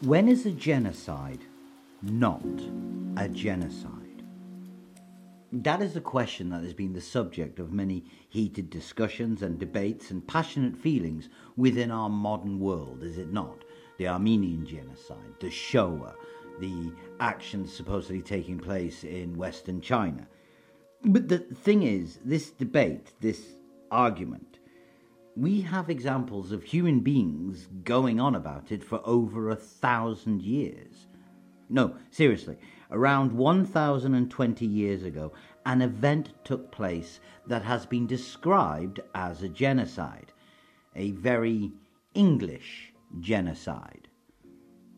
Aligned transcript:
When 0.00 0.28
is 0.28 0.44
a 0.44 0.50
genocide 0.50 1.44
not 2.02 2.44
a 3.16 3.28
genocide? 3.28 4.24
That 5.52 5.80
is 5.80 5.96
a 5.96 6.00
question 6.00 6.50
that 6.50 6.64
has 6.64 6.74
been 6.74 6.92
the 6.92 7.00
subject 7.00 7.60
of 7.60 7.72
many 7.72 8.04
heated 8.28 8.70
discussions 8.70 9.40
and 9.40 9.56
debates 9.56 10.10
and 10.10 10.26
passionate 10.26 10.76
feelings 10.76 11.28
within 11.56 11.92
our 11.92 12.10
modern 12.10 12.58
world, 12.58 13.04
is 13.04 13.18
it 13.18 13.32
not? 13.32 13.64
The 13.98 14.08
Armenian 14.08 14.66
genocide, 14.66 15.38
the 15.38 15.48
Shoah, 15.48 16.16
the 16.58 16.92
actions 17.20 17.72
supposedly 17.72 18.20
taking 18.20 18.58
place 18.58 19.04
in 19.04 19.36
Western 19.36 19.80
China. 19.80 20.26
But 21.04 21.28
the 21.28 21.38
thing 21.38 21.84
is, 21.84 22.18
this 22.24 22.50
debate, 22.50 23.12
this 23.20 23.54
argument, 23.92 24.53
we 25.36 25.60
have 25.60 25.90
examples 25.90 26.52
of 26.52 26.62
human 26.62 27.00
beings 27.00 27.68
going 27.82 28.20
on 28.20 28.36
about 28.36 28.70
it 28.70 28.84
for 28.84 29.00
over 29.04 29.50
a 29.50 29.56
thousand 29.56 30.42
years. 30.42 31.08
No, 31.68 31.96
seriously, 32.10 32.56
around 32.90 33.32
1020 33.32 34.64
years 34.64 35.02
ago, 35.02 35.32
an 35.66 35.82
event 35.82 36.30
took 36.44 36.70
place 36.70 37.18
that 37.46 37.62
has 37.62 37.84
been 37.84 38.06
described 38.06 39.00
as 39.14 39.42
a 39.42 39.48
genocide, 39.48 40.32
a 40.94 41.10
very 41.12 41.72
English 42.14 42.92
genocide. 43.18 44.08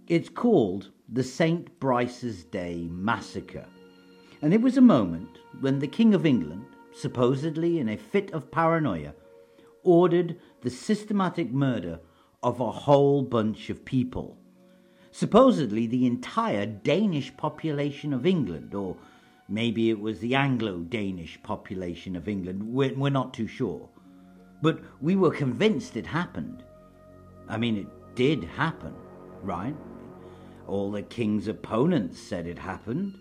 It's 0.07 0.29
called 0.29 0.91
the 1.09 1.25
St. 1.25 1.80
Brice's 1.80 2.45
Day 2.45 2.89
Massacre, 2.91 3.66
and 4.43 4.53
it 4.53 4.61
was 4.61 4.77
a 4.77 4.83
moment 4.83 5.39
when 5.61 5.79
the 5.79 5.88
King 5.88 6.13
of 6.13 6.27
England, 6.27 6.66
supposedly 6.93 7.79
in 7.79 7.88
a 7.88 7.97
fit 7.97 8.30
of 8.32 8.51
paranoia, 8.51 9.15
ordered 9.87 10.38
the 10.60 10.70
systematic 10.70 11.51
murder 11.52 12.01
of 12.42 12.60
a 12.60 12.70
whole 12.70 13.23
bunch 13.23 13.70
of 13.70 13.84
people. 13.84 14.37
Supposedly 15.10 15.87
the 15.87 16.04
entire 16.06 16.66
Danish 16.66 17.34
population 17.37 18.12
of 18.12 18.26
England, 18.26 18.74
or 18.74 18.96
maybe 19.48 19.88
it 19.88 19.98
was 19.98 20.18
the 20.18 20.34
Anglo 20.34 20.80
Danish 20.80 21.42
population 21.42 22.16
of 22.16 22.29
England, 22.29 22.62
we're, 22.62 22.95
we're 22.95 23.09
not 23.09 23.32
too 23.32 23.46
sure. 23.46 23.88
But 24.60 24.80
we 25.01 25.16
were 25.16 25.30
convinced 25.30 25.96
it 25.96 26.07
happened. 26.07 26.62
I 27.48 27.57
mean, 27.57 27.79
it 27.79 28.14
did 28.14 28.45
happen, 28.45 28.95
right? 29.42 29.76
All 30.66 30.90
the 30.90 31.02
king's 31.02 31.48
opponents 31.48 32.20
said 32.20 32.46
it 32.46 32.59
happened. 32.59 33.14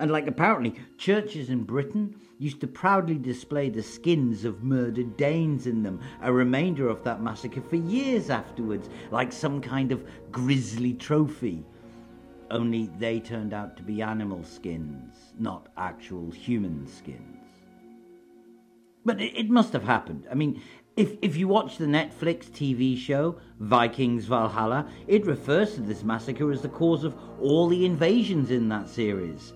And, 0.00 0.10
like, 0.10 0.26
apparently, 0.26 0.76
churches 0.96 1.50
in 1.50 1.64
Britain 1.64 2.16
used 2.38 2.62
to 2.62 2.66
proudly 2.66 3.18
display 3.18 3.68
the 3.68 3.82
skins 3.82 4.46
of 4.46 4.64
murdered 4.64 5.14
Danes 5.18 5.66
in 5.66 5.82
them, 5.82 6.00
a 6.22 6.32
remainder 6.32 6.88
of 6.88 7.04
that 7.04 7.22
massacre 7.22 7.60
for 7.60 7.76
years 7.76 8.30
afterwards, 8.30 8.88
like 9.10 9.30
some 9.30 9.60
kind 9.60 9.92
of 9.92 10.02
grisly 10.32 10.94
trophy. 10.94 11.66
Only 12.50 12.88
they 12.98 13.20
turned 13.20 13.52
out 13.52 13.76
to 13.76 13.82
be 13.82 14.00
animal 14.00 14.42
skins, 14.42 15.34
not 15.38 15.68
actual 15.76 16.30
human 16.30 16.86
skins. 16.86 17.44
But 19.04 19.20
it, 19.20 19.36
it 19.36 19.50
must 19.50 19.74
have 19.74 19.84
happened. 19.84 20.26
I 20.30 20.34
mean, 20.34 20.62
if, 20.96 21.18
if 21.20 21.36
you 21.36 21.46
watch 21.46 21.76
the 21.76 21.84
Netflix 21.84 22.46
TV 22.46 22.96
show 22.96 23.36
Vikings 23.58 24.24
Valhalla, 24.24 24.88
it 25.06 25.26
refers 25.26 25.74
to 25.74 25.82
this 25.82 26.02
massacre 26.02 26.50
as 26.50 26.62
the 26.62 26.70
cause 26.70 27.04
of 27.04 27.14
all 27.38 27.68
the 27.68 27.84
invasions 27.84 28.50
in 28.50 28.70
that 28.70 28.88
series. 28.88 29.52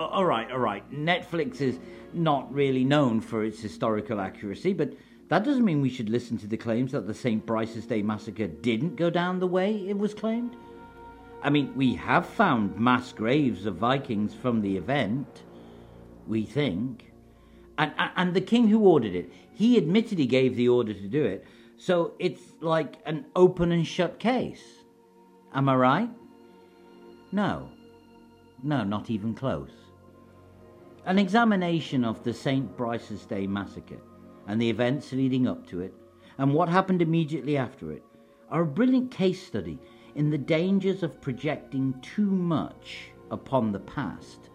Oh, 0.00 0.06
all 0.06 0.24
right, 0.24 0.50
all 0.50 0.58
right. 0.58 0.90
Netflix 0.90 1.60
is 1.60 1.78
not 2.14 2.50
really 2.50 2.84
known 2.84 3.20
for 3.20 3.44
its 3.44 3.60
historical 3.60 4.18
accuracy, 4.18 4.72
but 4.72 4.94
that 5.28 5.44
doesn't 5.44 5.64
mean 5.66 5.82
we 5.82 5.90
should 5.90 6.08
listen 6.08 6.38
to 6.38 6.46
the 6.46 6.56
claims 6.56 6.92
that 6.92 7.06
the 7.06 7.12
St. 7.12 7.44
Brice's 7.44 7.84
Day 7.84 8.00
massacre 8.00 8.46
didn't 8.46 8.96
go 8.96 9.10
down 9.10 9.40
the 9.40 9.46
way 9.46 9.86
it 9.86 9.98
was 9.98 10.14
claimed. 10.14 10.56
I 11.42 11.50
mean, 11.50 11.76
we 11.76 11.96
have 11.96 12.24
found 12.24 12.78
mass 12.78 13.12
graves 13.12 13.66
of 13.66 13.76
Vikings 13.76 14.32
from 14.32 14.62
the 14.62 14.74
event, 14.74 15.42
we 16.26 16.46
think. 16.46 17.12
And, 17.76 17.92
and 18.16 18.32
the 18.32 18.40
king 18.40 18.68
who 18.68 18.78
ordered 18.80 19.14
it, 19.14 19.30
he 19.52 19.76
admitted 19.76 20.18
he 20.18 20.24
gave 20.24 20.56
the 20.56 20.70
order 20.70 20.94
to 20.94 21.08
do 21.08 21.26
it, 21.26 21.44
so 21.76 22.14
it's 22.18 22.40
like 22.60 22.96
an 23.04 23.26
open 23.36 23.70
and 23.70 23.86
shut 23.86 24.18
case. 24.18 24.64
Am 25.52 25.68
I 25.68 25.74
right? 25.74 26.10
No. 27.32 27.68
No, 28.62 28.82
not 28.82 29.10
even 29.10 29.34
close. 29.34 29.79
An 31.06 31.18
examination 31.18 32.04
of 32.04 32.22
the 32.24 32.34
St. 32.34 32.76
Brice's 32.76 33.24
Day 33.24 33.46
massacre 33.46 34.00
and 34.46 34.60
the 34.60 34.68
events 34.68 35.12
leading 35.12 35.48
up 35.48 35.66
to 35.68 35.80
it 35.80 35.94
and 36.36 36.52
what 36.52 36.68
happened 36.68 37.00
immediately 37.00 37.56
after 37.56 37.90
it 37.90 38.02
are 38.50 38.62
a 38.62 38.66
brilliant 38.66 39.10
case 39.10 39.44
study 39.44 39.78
in 40.14 40.28
the 40.28 40.36
dangers 40.36 41.02
of 41.02 41.20
projecting 41.22 41.94
too 42.02 42.30
much 42.30 43.12
upon 43.30 43.72
the 43.72 43.80
past. 43.80 44.50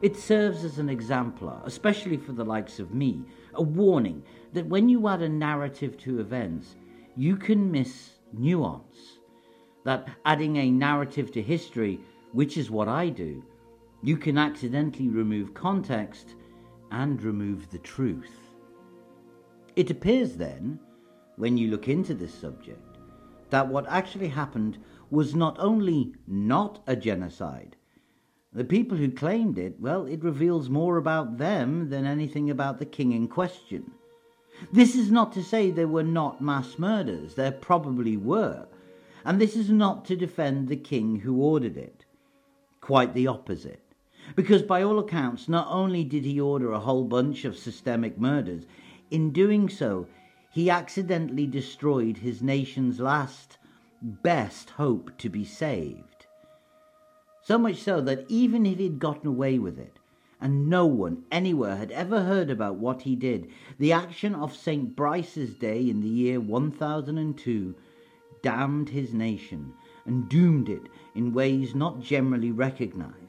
It 0.00 0.16
serves 0.16 0.62
as 0.62 0.78
an 0.78 0.88
exemplar, 0.88 1.60
especially 1.64 2.18
for 2.18 2.32
the 2.32 2.44
likes 2.44 2.78
of 2.78 2.94
me, 2.94 3.24
a 3.54 3.62
warning 3.62 4.22
that 4.52 4.66
when 4.66 4.88
you 4.88 5.08
add 5.08 5.22
a 5.22 5.28
narrative 5.28 5.98
to 5.98 6.20
events, 6.20 6.76
you 7.16 7.36
can 7.36 7.70
miss 7.70 8.10
nuance. 8.32 9.18
That 9.82 10.08
adding 10.24 10.56
a 10.56 10.70
narrative 10.70 11.32
to 11.32 11.42
history, 11.42 12.00
which 12.32 12.56
is 12.56 12.70
what 12.70 12.88
I 12.88 13.08
do, 13.08 13.42
you 14.04 14.18
can 14.18 14.36
accidentally 14.36 15.08
remove 15.08 15.54
context 15.54 16.34
and 16.90 17.22
remove 17.22 17.70
the 17.70 17.78
truth. 17.78 18.38
It 19.76 19.90
appears 19.90 20.36
then, 20.36 20.78
when 21.36 21.56
you 21.56 21.68
look 21.70 21.88
into 21.88 22.12
this 22.12 22.34
subject, 22.34 22.98
that 23.48 23.66
what 23.66 23.86
actually 23.88 24.28
happened 24.28 24.76
was 25.10 25.34
not 25.34 25.56
only 25.58 26.12
not 26.26 26.82
a 26.86 26.94
genocide, 26.94 27.76
the 28.52 28.62
people 28.62 28.98
who 28.98 29.10
claimed 29.10 29.56
it, 29.56 29.80
well, 29.80 30.04
it 30.04 30.22
reveals 30.22 30.68
more 30.68 30.98
about 30.98 31.38
them 31.38 31.88
than 31.88 32.04
anything 32.04 32.50
about 32.50 32.78
the 32.78 32.84
king 32.84 33.12
in 33.12 33.26
question. 33.26 33.90
This 34.70 34.94
is 34.94 35.10
not 35.10 35.32
to 35.32 35.42
say 35.42 35.70
there 35.70 35.88
were 35.88 36.04
not 36.04 36.42
mass 36.42 36.78
murders, 36.78 37.36
there 37.36 37.52
probably 37.52 38.18
were, 38.18 38.66
and 39.24 39.40
this 39.40 39.56
is 39.56 39.70
not 39.70 40.04
to 40.04 40.14
defend 40.14 40.68
the 40.68 40.76
king 40.76 41.20
who 41.20 41.40
ordered 41.40 41.78
it. 41.78 42.04
Quite 42.82 43.14
the 43.14 43.28
opposite. 43.28 43.80
Because 44.36 44.62
by 44.62 44.82
all 44.82 44.98
accounts, 44.98 45.48
not 45.48 45.66
only 45.70 46.04
did 46.04 46.24
he 46.24 46.40
order 46.40 46.72
a 46.72 46.80
whole 46.80 47.04
bunch 47.04 47.44
of 47.44 47.56
systemic 47.56 48.18
murders, 48.18 48.66
in 49.10 49.30
doing 49.30 49.68
so, 49.68 50.06
he 50.50 50.70
accidentally 50.70 51.46
destroyed 51.46 52.18
his 52.18 52.42
nation's 52.42 53.00
last, 53.00 53.58
best 54.02 54.70
hope 54.70 55.16
to 55.18 55.28
be 55.28 55.44
saved. 55.44 56.26
So 57.42 57.58
much 57.58 57.76
so 57.76 58.00
that 58.00 58.24
even 58.28 58.64
if 58.64 58.78
he'd 58.78 58.98
gotten 58.98 59.26
away 59.26 59.58
with 59.58 59.78
it, 59.78 59.98
and 60.40 60.68
no 60.68 60.84
one 60.86 61.24
anywhere 61.30 61.76
had 61.76 61.90
ever 61.90 62.22
heard 62.22 62.50
about 62.50 62.76
what 62.76 63.02
he 63.02 63.16
did, 63.16 63.48
the 63.78 63.92
action 63.92 64.34
of 64.34 64.54
St. 64.54 64.94
Brice's 64.94 65.54
Day 65.54 65.88
in 65.88 66.00
the 66.00 66.08
year 66.08 66.40
1002 66.40 67.74
damned 68.42 68.90
his 68.90 69.14
nation 69.14 69.72
and 70.04 70.28
doomed 70.28 70.68
it 70.68 70.82
in 71.14 71.32
ways 71.32 71.74
not 71.74 72.00
generally 72.00 72.50
recognized. 72.50 73.23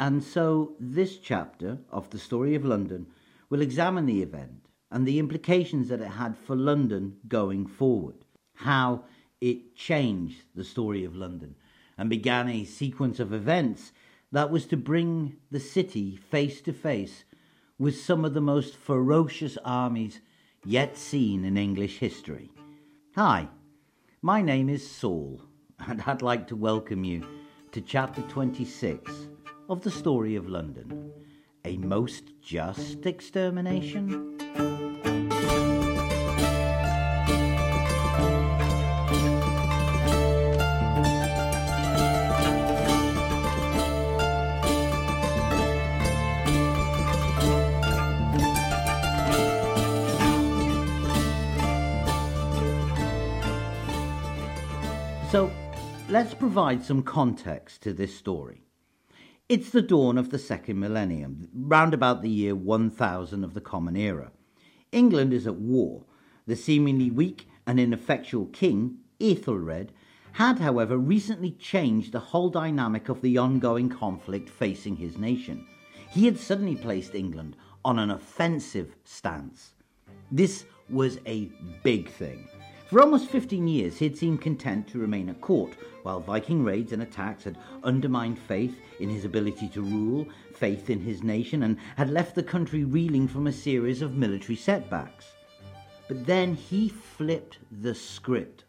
And 0.00 0.24
so, 0.24 0.76
this 0.80 1.18
chapter 1.18 1.76
of 1.90 2.08
the 2.08 2.18
story 2.18 2.54
of 2.54 2.64
London 2.64 3.08
will 3.50 3.60
examine 3.60 4.06
the 4.06 4.22
event 4.22 4.64
and 4.90 5.06
the 5.06 5.18
implications 5.18 5.90
that 5.90 6.00
it 6.00 6.12
had 6.12 6.38
for 6.38 6.56
London 6.56 7.18
going 7.28 7.66
forward, 7.66 8.24
how 8.54 9.04
it 9.42 9.76
changed 9.76 10.44
the 10.54 10.64
story 10.64 11.04
of 11.04 11.14
London 11.14 11.54
and 11.98 12.08
began 12.08 12.48
a 12.48 12.64
sequence 12.64 13.20
of 13.20 13.34
events 13.34 13.92
that 14.32 14.50
was 14.50 14.64
to 14.68 14.76
bring 14.78 15.36
the 15.50 15.60
city 15.60 16.16
face 16.16 16.62
to 16.62 16.72
face 16.72 17.24
with 17.78 18.00
some 18.00 18.24
of 18.24 18.32
the 18.32 18.40
most 18.40 18.76
ferocious 18.76 19.58
armies 19.66 20.20
yet 20.64 20.96
seen 20.96 21.44
in 21.44 21.58
English 21.58 21.98
history. 21.98 22.50
Hi, 23.16 23.50
my 24.22 24.40
name 24.40 24.70
is 24.70 24.90
Saul, 24.90 25.42
and 25.78 26.00
I'd 26.06 26.22
like 26.22 26.48
to 26.48 26.56
welcome 26.56 27.04
you 27.04 27.26
to 27.72 27.82
chapter 27.82 28.22
26 28.22 29.28
of 29.70 29.82
the 29.82 29.90
story 29.90 30.34
of 30.34 30.48
London. 30.48 31.12
A 31.64 31.76
most 31.76 32.32
just 32.42 33.06
extermination? 33.06 34.36
So, 55.30 55.48
let's 56.08 56.34
provide 56.34 56.82
some 56.82 57.04
context 57.04 57.82
to 57.82 57.92
this 57.92 58.12
story. 58.12 58.69
It's 59.50 59.70
the 59.70 59.82
dawn 59.82 60.16
of 60.16 60.30
the 60.30 60.38
second 60.38 60.78
millennium, 60.78 61.48
round 61.52 61.92
about 61.92 62.22
the 62.22 62.30
year 62.30 62.54
1000 62.54 63.42
of 63.42 63.52
the 63.52 63.60
Common 63.60 63.96
Era. 63.96 64.30
England 64.92 65.32
is 65.32 65.44
at 65.44 65.56
war. 65.56 66.04
The 66.46 66.54
seemingly 66.54 67.10
weak 67.10 67.48
and 67.66 67.80
ineffectual 67.80 68.46
king, 68.46 68.98
Ethelred, 69.20 69.90
had, 70.34 70.60
however, 70.60 70.96
recently 70.96 71.50
changed 71.50 72.12
the 72.12 72.20
whole 72.20 72.48
dynamic 72.48 73.08
of 73.08 73.22
the 73.22 73.38
ongoing 73.38 73.88
conflict 73.88 74.48
facing 74.48 74.94
his 74.94 75.18
nation. 75.18 75.66
He 76.12 76.26
had 76.26 76.38
suddenly 76.38 76.76
placed 76.76 77.16
England 77.16 77.56
on 77.84 77.98
an 77.98 78.12
offensive 78.12 78.94
stance. 79.02 79.72
This 80.30 80.64
was 80.88 81.18
a 81.26 81.50
big 81.82 82.08
thing. 82.08 82.46
For 82.90 83.00
almost 83.00 83.28
15 83.28 83.68
years, 83.68 83.98
he 83.98 84.06
had 84.06 84.16
seemed 84.16 84.40
content 84.40 84.88
to 84.88 84.98
remain 84.98 85.28
at 85.28 85.40
court, 85.40 85.76
while 86.02 86.18
Viking 86.18 86.64
raids 86.64 86.90
and 86.90 87.00
attacks 87.00 87.44
had 87.44 87.56
undermined 87.84 88.36
faith 88.36 88.74
in 88.98 89.08
his 89.08 89.24
ability 89.24 89.68
to 89.68 89.80
rule, 89.80 90.26
faith 90.56 90.90
in 90.90 90.98
his 90.98 91.22
nation, 91.22 91.62
and 91.62 91.76
had 91.96 92.10
left 92.10 92.34
the 92.34 92.42
country 92.42 92.82
reeling 92.82 93.28
from 93.28 93.46
a 93.46 93.52
series 93.52 94.02
of 94.02 94.16
military 94.16 94.56
setbacks. 94.56 95.34
But 96.08 96.26
then 96.26 96.54
he 96.54 96.88
flipped 96.88 97.58
the 97.80 97.94
script, 97.94 98.64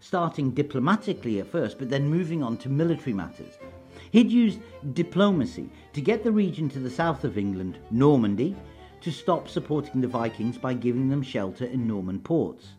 starting 0.00 0.50
diplomatically 0.50 1.38
at 1.38 1.46
first, 1.46 1.78
but 1.78 1.88
then 1.88 2.08
moving 2.08 2.42
on 2.42 2.56
to 2.56 2.68
military 2.68 3.12
matters. 3.12 3.56
He'd 4.10 4.32
used 4.32 4.58
diplomacy 4.94 5.70
to 5.92 6.00
get 6.00 6.24
the 6.24 6.32
region 6.32 6.68
to 6.70 6.80
the 6.80 6.90
south 6.90 7.22
of 7.22 7.38
England, 7.38 7.78
Normandy, 7.92 8.56
to 9.00 9.12
stop 9.12 9.46
supporting 9.48 10.00
the 10.00 10.08
Vikings 10.08 10.58
by 10.58 10.74
giving 10.74 11.08
them 11.08 11.22
shelter 11.22 11.66
in 11.66 11.86
Norman 11.86 12.18
ports. 12.18 12.70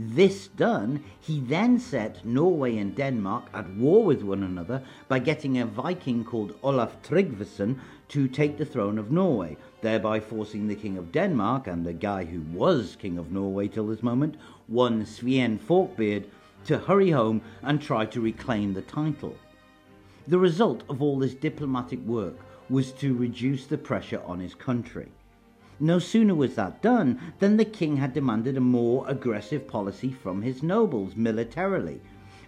This 0.00 0.46
done, 0.46 1.02
he 1.20 1.40
then 1.40 1.80
set 1.80 2.24
Norway 2.24 2.76
and 2.76 2.94
Denmark 2.94 3.46
at 3.52 3.68
war 3.74 4.04
with 4.04 4.22
one 4.22 4.44
another 4.44 4.84
by 5.08 5.18
getting 5.18 5.58
a 5.58 5.66
Viking 5.66 6.24
called 6.24 6.54
Olaf 6.62 7.02
Tryggvason 7.02 7.80
to 8.10 8.28
take 8.28 8.58
the 8.58 8.64
throne 8.64 8.96
of 8.96 9.10
Norway, 9.10 9.56
thereby 9.80 10.20
forcing 10.20 10.68
the 10.68 10.76
King 10.76 10.98
of 10.98 11.10
Denmark 11.10 11.66
and 11.66 11.84
the 11.84 11.92
guy 11.92 12.24
who 12.24 12.42
was 12.56 12.94
King 12.94 13.18
of 13.18 13.32
Norway 13.32 13.66
till 13.66 13.88
this 13.88 14.00
moment, 14.00 14.36
one 14.68 15.04
Svein 15.04 15.58
Forkbeard, 15.58 16.26
to 16.66 16.78
hurry 16.78 17.10
home 17.10 17.42
and 17.62 17.82
try 17.82 18.06
to 18.06 18.20
reclaim 18.20 18.74
the 18.74 18.82
title. 18.82 19.34
The 20.28 20.38
result 20.38 20.84
of 20.88 21.02
all 21.02 21.18
this 21.18 21.34
diplomatic 21.34 21.98
work 22.06 22.36
was 22.70 22.92
to 22.92 23.16
reduce 23.16 23.66
the 23.66 23.78
pressure 23.78 24.22
on 24.24 24.38
his 24.38 24.54
country. 24.54 25.10
No 25.80 26.00
sooner 26.00 26.34
was 26.34 26.56
that 26.56 26.82
done 26.82 27.20
than 27.38 27.56
the 27.56 27.64
king 27.64 27.98
had 27.98 28.12
demanded 28.12 28.56
a 28.56 28.60
more 28.60 29.04
aggressive 29.06 29.68
policy 29.68 30.10
from 30.10 30.42
his 30.42 30.60
nobles 30.60 31.14
militarily. 31.14 32.00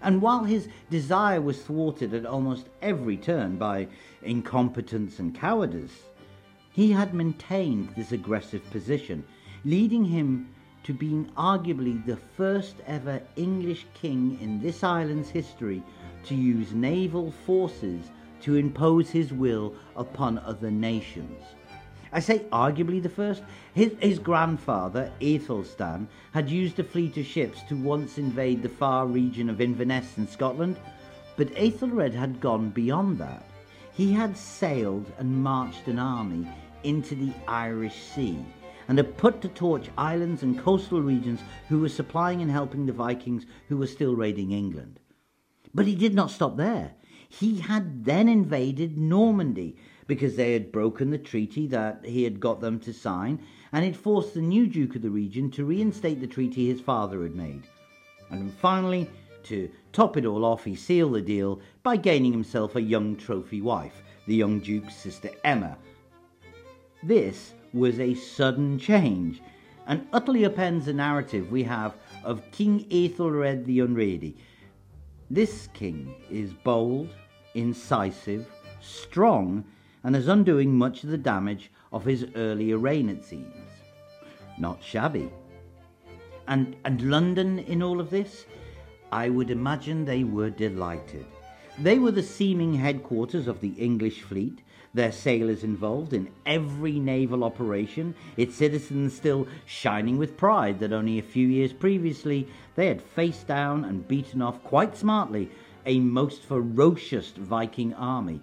And 0.03 0.21
while 0.21 0.45
his 0.45 0.67
desire 0.91 1.41
was 1.41 1.63
thwarted 1.63 2.13
at 2.13 2.27
almost 2.27 2.69
every 2.83 3.17
turn 3.17 3.57
by 3.57 3.87
incompetence 4.23 5.21
and 5.21 5.33
cowardice, 5.33 6.07
he 6.73 6.91
had 6.91 7.15
maintained 7.15 7.91
this 7.91 8.11
aggressive 8.11 8.69
position, 8.71 9.23
leading 9.65 10.05
him 10.05 10.49
to 10.83 10.93
being 10.93 11.27
arguably 11.37 12.05
the 12.07 12.17
first 12.17 12.77
ever 12.87 13.23
English 13.37 13.87
king 13.95 14.39
in 14.41 14.61
this 14.61 14.83
island's 14.83 15.29
history 15.29 15.83
to 16.25 16.35
use 16.35 16.73
naval 16.73 17.31
forces 17.31 18.11
to 18.41 18.57
impose 18.57 19.11
his 19.11 19.33
will 19.33 19.75
upon 19.95 20.39
other 20.39 20.71
nations. 20.71 21.43
I 22.13 22.21
say 22.21 22.41
arguably 22.53 23.01
the 23.03 23.09
first. 23.09 23.43
His, 23.73 23.93
his 24.01 24.19
grandfather, 24.19 25.13
Aethelstan, 25.21 26.09
had 26.33 26.51
used 26.51 26.79
a 26.79 26.85
fleet 26.85 27.17
of 27.17 27.27
ships 27.27 27.63
to 27.69 27.77
once 27.77 28.19
invade 28.19 28.63
the 28.63 28.69
far 28.69 29.07
region 29.07 29.49
of 29.49 29.61
Inverness 29.61 30.19
in 30.19 30.27
Scotland, 30.27 30.77
but 31.37 31.57
Aethelred 31.57 32.15
had 32.15 32.41
gone 32.41 32.71
beyond 32.71 33.19
that. 33.19 33.45
He 33.93 34.13
had 34.13 34.37
sailed 34.37 35.13
and 35.19 35.43
marched 35.43 35.87
an 35.87 35.99
army 35.99 36.49
into 36.83 37.15
the 37.15 37.33
Irish 37.47 37.95
Sea 37.95 38.45
and 38.89 38.99
had 38.99 39.17
put 39.17 39.41
to 39.43 39.49
torch 39.49 39.89
islands 39.97 40.43
and 40.43 40.59
coastal 40.59 41.01
regions 41.01 41.41
who 41.69 41.79
were 41.79 41.89
supplying 41.89 42.43
and 42.43 42.51
helping 42.51 42.87
the 42.87 42.93
Vikings 42.93 43.47
who 43.69 43.77
were 43.77 43.87
still 43.87 44.17
raiding 44.17 44.51
England. 44.51 44.99
But 45.73 45.87
he 45.87 45.95
did 45.95 46.15
not 46.15 46.33
stop 46.33 46.57
there. 46.57 46.95
He 47.29 47.61
had 47.61 48.05
then 48.05 48.29
invaded 48.29 48.99
Normandy 48.99 49.77
because 50.11 50.35
they 50.35 50.55
had 50.55 50.73
broken 50.73 51.09
the 51.09 51.19
treaty 51.19 51.69
that 51.69 52.05
he 52.05 52.25
had 52.25 52.41
got 52.41 52.61
them 52.61 52.81
to 52.81 52.93
sign, 52.93 53.41
and 53.71 53.85
had 53.85 53.97
forced 53.97 54.35
the 54.35 54.41
new 54.41 54.67
Duke 54.67 54.97
of 54.97 55.03
the 55.03 55.09
region 55.09 55.53
to 55.53 55.65
reinstate 55.65 56.21
the 56.21 56.27
treaty 56.27 56.67
his 56.67 56.81
father 56.81 57.23
had 57.23 57.37
made. 57.37 57.63
And 58.29 58.53
finally, 58.53 59.09
to 59.45 59.71
top 59.93 60.17
it 60.17 60.27
all 60.27 60.45
off, 60.45 60.65
he 60.65 60.75
sealed 60.75 61.15
the 61.15 61.21
deal 61.21 61.61
by 61.85 61.97
gaining 61.97 62.33
himself 62.33 62.75
a 62.75 62.83
young 62.83 63.15
trophy 63.15 63.61
wife, 63.61 64.03
the 64.27 64.35
young 64.35 64.59
Duke's 64.59 64.97
sister 64.97 65.31
Emma. 65.45 65.79
This 67.05 67.55
was 67.73 68.01
a 68.01 68.15
sudden 68.15 68.81
change, 68.81 69.41
and 69.87 70.09
utterly 70.13 70.41
upends 70.41 70.87
the 70.87 70.93
narrative 70.93 71.53
we 71.53 71.63
have 71.63 71.95
of 72.25 72.43
King 72.51 72.85
Ethelred 72.91 73.65
the 73.65 73.79
Unready. 73.79 74.37
This 75.31 75.69
king 75.73 76.17
is 76.29 76.53
bold, 76.53 77.11
incisive, 77.55 78.51
strong, 78.81 79.65
and 80.03 80.17
is 80.17 80.29
undoing 80.29 80.77
much 80.77 81.05
of 81.05 81.11
the 81.11 81.19
damage 81.19 81.71
of 81.93 82.05
his 82.05 82.27
earlier 82.35 82.79
reign, 82.79 83.09
it 83.09 83.25
seems. 83.25 83.55
Not 84.59 84.83
shabby. 84.83 85.31
And, 86.49 86.77
and 86.85 87.11
London 87.11 87.59
in 87.61 87.83
all 87.83 88.01
of 88.01 88.11
this? 88.11 88.47
I 89.13 89.29
would 89.29 89.51
imagine 89.51 90.05
they 90.05 90.25
were 90.25 90.51
delighted. 90.51 91.27
They 91.79 91.99
were 91.99 92.11
the 92.11 92.23
seeming 92.23 92.75
headquarters 92.75 93.47
of 93.49 93.61
the 93.61 93.73
English 93.79 94.23
fleet, 94.23 94.61
their 94.93 95.13
sailors 95.13 95.65
involved 95.65 96.13
in 96.13 96.31
every 96.45 96.99
naval 96.99 97.45
operation, 97.45 98.15
its 98.37 98.57
citizens 98.57 99.15
still 99.15 99.47
shining 99.67 100.19
with 100.19 100.37
pride 100.37 100.81
that 100.81 100.93
only 100.93 101.19
a 101.19 101.23
few 101.23 101.47
years 101.47 101.73
previously 101.73 102.49
they 102.75 102.87
had 102.87 103.01
faced 103.01 103.47
down 103.47 103.85
and 103.85 104.09
beaten 104.09 104.43
off 104.43 104.63
quite 104.65 104.97
smartly 104.97 105.49
a 105.87 106.01
most 106.01 106.43
ferocious 106.43 107.31
Viking 107.31 107.95
army 107.95 108.41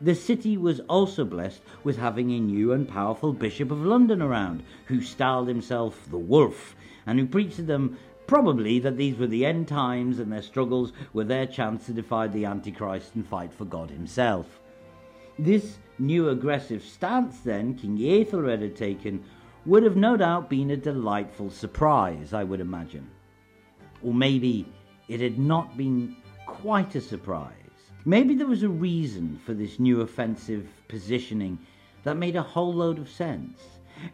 the 0.00 0.14
city 0.14 0.56
was 0.56 0.80
also 0.88 1.24
blessed 1.24 1.60
with 1.84 1.98
having 1.98 2.30
a 2.30 2.40
new 2.40 2.72
and 2.72 2.88
powerful 2.88 3.32
Bishop 3.32 3.70
of 3.70 3.84
London 3.84 4.22
around, 4.22 4.62
who 4.86 5.02
styled 5.02 5.48
himself 5.48 6.08
the 6.10 6.18
Wolf, 6.18 6.74
and 7.06 7.18
who 7.18 7.26
preached 7.26 7.56
to 7.56 7.62
them 7.62 7.98
probably 8.26 8.78
that 8.78 8.96
these 8.96 9.18
were 9.18 9.26
the 9.26 9.44
end 9.44 9.68
times 9.68 10.18
and 10.18 10.32
their 10.32 10.40
struggles 10.42 10.92
were 11.12 11.24
their 11.24 11.46
chance 11.46 11.86
to 11.86 11.92
defy 11.92 12.26
the 12.28 12.44
Antichrist 12.44 13.14
and 13.14 13.26
fight 13.26 13.52
for 13.52 13.64
God 13.64 13.90
himself. 13.90 14.60
This 15.38 15.78
new 15.98 16.28
aggressive 16.28 16.82
stance, 16.82 17.40
then, 17.40 17.74
King 17.74 17.98
Aethelred 17.98 18.62
had 18.62 18.76
taken, 18.76 19.24
would 19.66 19.82
have 19.82 19.96
no 19.96 20.16
doubt 20.16 20.48
been 20.48 20.70
a 20.70 20.76
delightful 20.76 21.50
surprise, 21.50 22.32
I 22.32 22.44
would 22.44 22.60
imagine. 22.60 23.10
Or 24.02 24.14
maybe 24.14 24.66
it 25.08 25.20
had 25.20 25.38
not 25.38 25.76
been 25.76 26.16
quite 26.46 26.94
a 26.94 27.00
surprise. 27.00 27.59
Maybe 28.04 28.34
there 28.34 28.46
was 28.46 28.62
a 28.62 28.68
reason 28.68 29.38
for 29.44 29.52
this 29.52 29.78
new 29.78 30.00
offensive 30.00 30.66
positioning 30.88 31.58
that 32.04 32.16
made 32.16 32.36
a 32.36 32.42
whole 32.42 32.72
load 32.72 32.98
of 32.98 33.10
sense. 33.10 33.60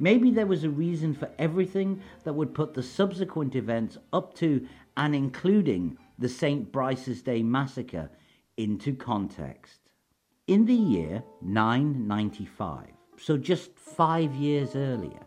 Maybe 0.01 0.33
there 0.33 0.47
was 0.47 0.65
a 0.65 0.71
reason 0.71 1.15
for 1.15 1.31
everything 1.39 2.03
that 2.25 2.33
would 2.33 2.53
put 2.53 2.75
the 2.75 2.83
subsequent 2.83 3.55
events 3.55 3.97
up 4.13 4.35
to 4.35 4.67
and 4.97 5.15
including 5.15 5.97
the 6.19 6.29
St. 6.29 6.73
Brice's 6.73 7.23
Day 7.23 7.45
massacre 7.45 8.11
into 8.57 8.95
context. 8.95 9.81
In 10.49 10.65
the 10.65 10.75
year 10.75 11.23
995, 11.43 12.89
so 13.19 13.37
just 13.37 13.79
five 13.79 14.35
years 14.35 14.75
earlier, 14.75 15.21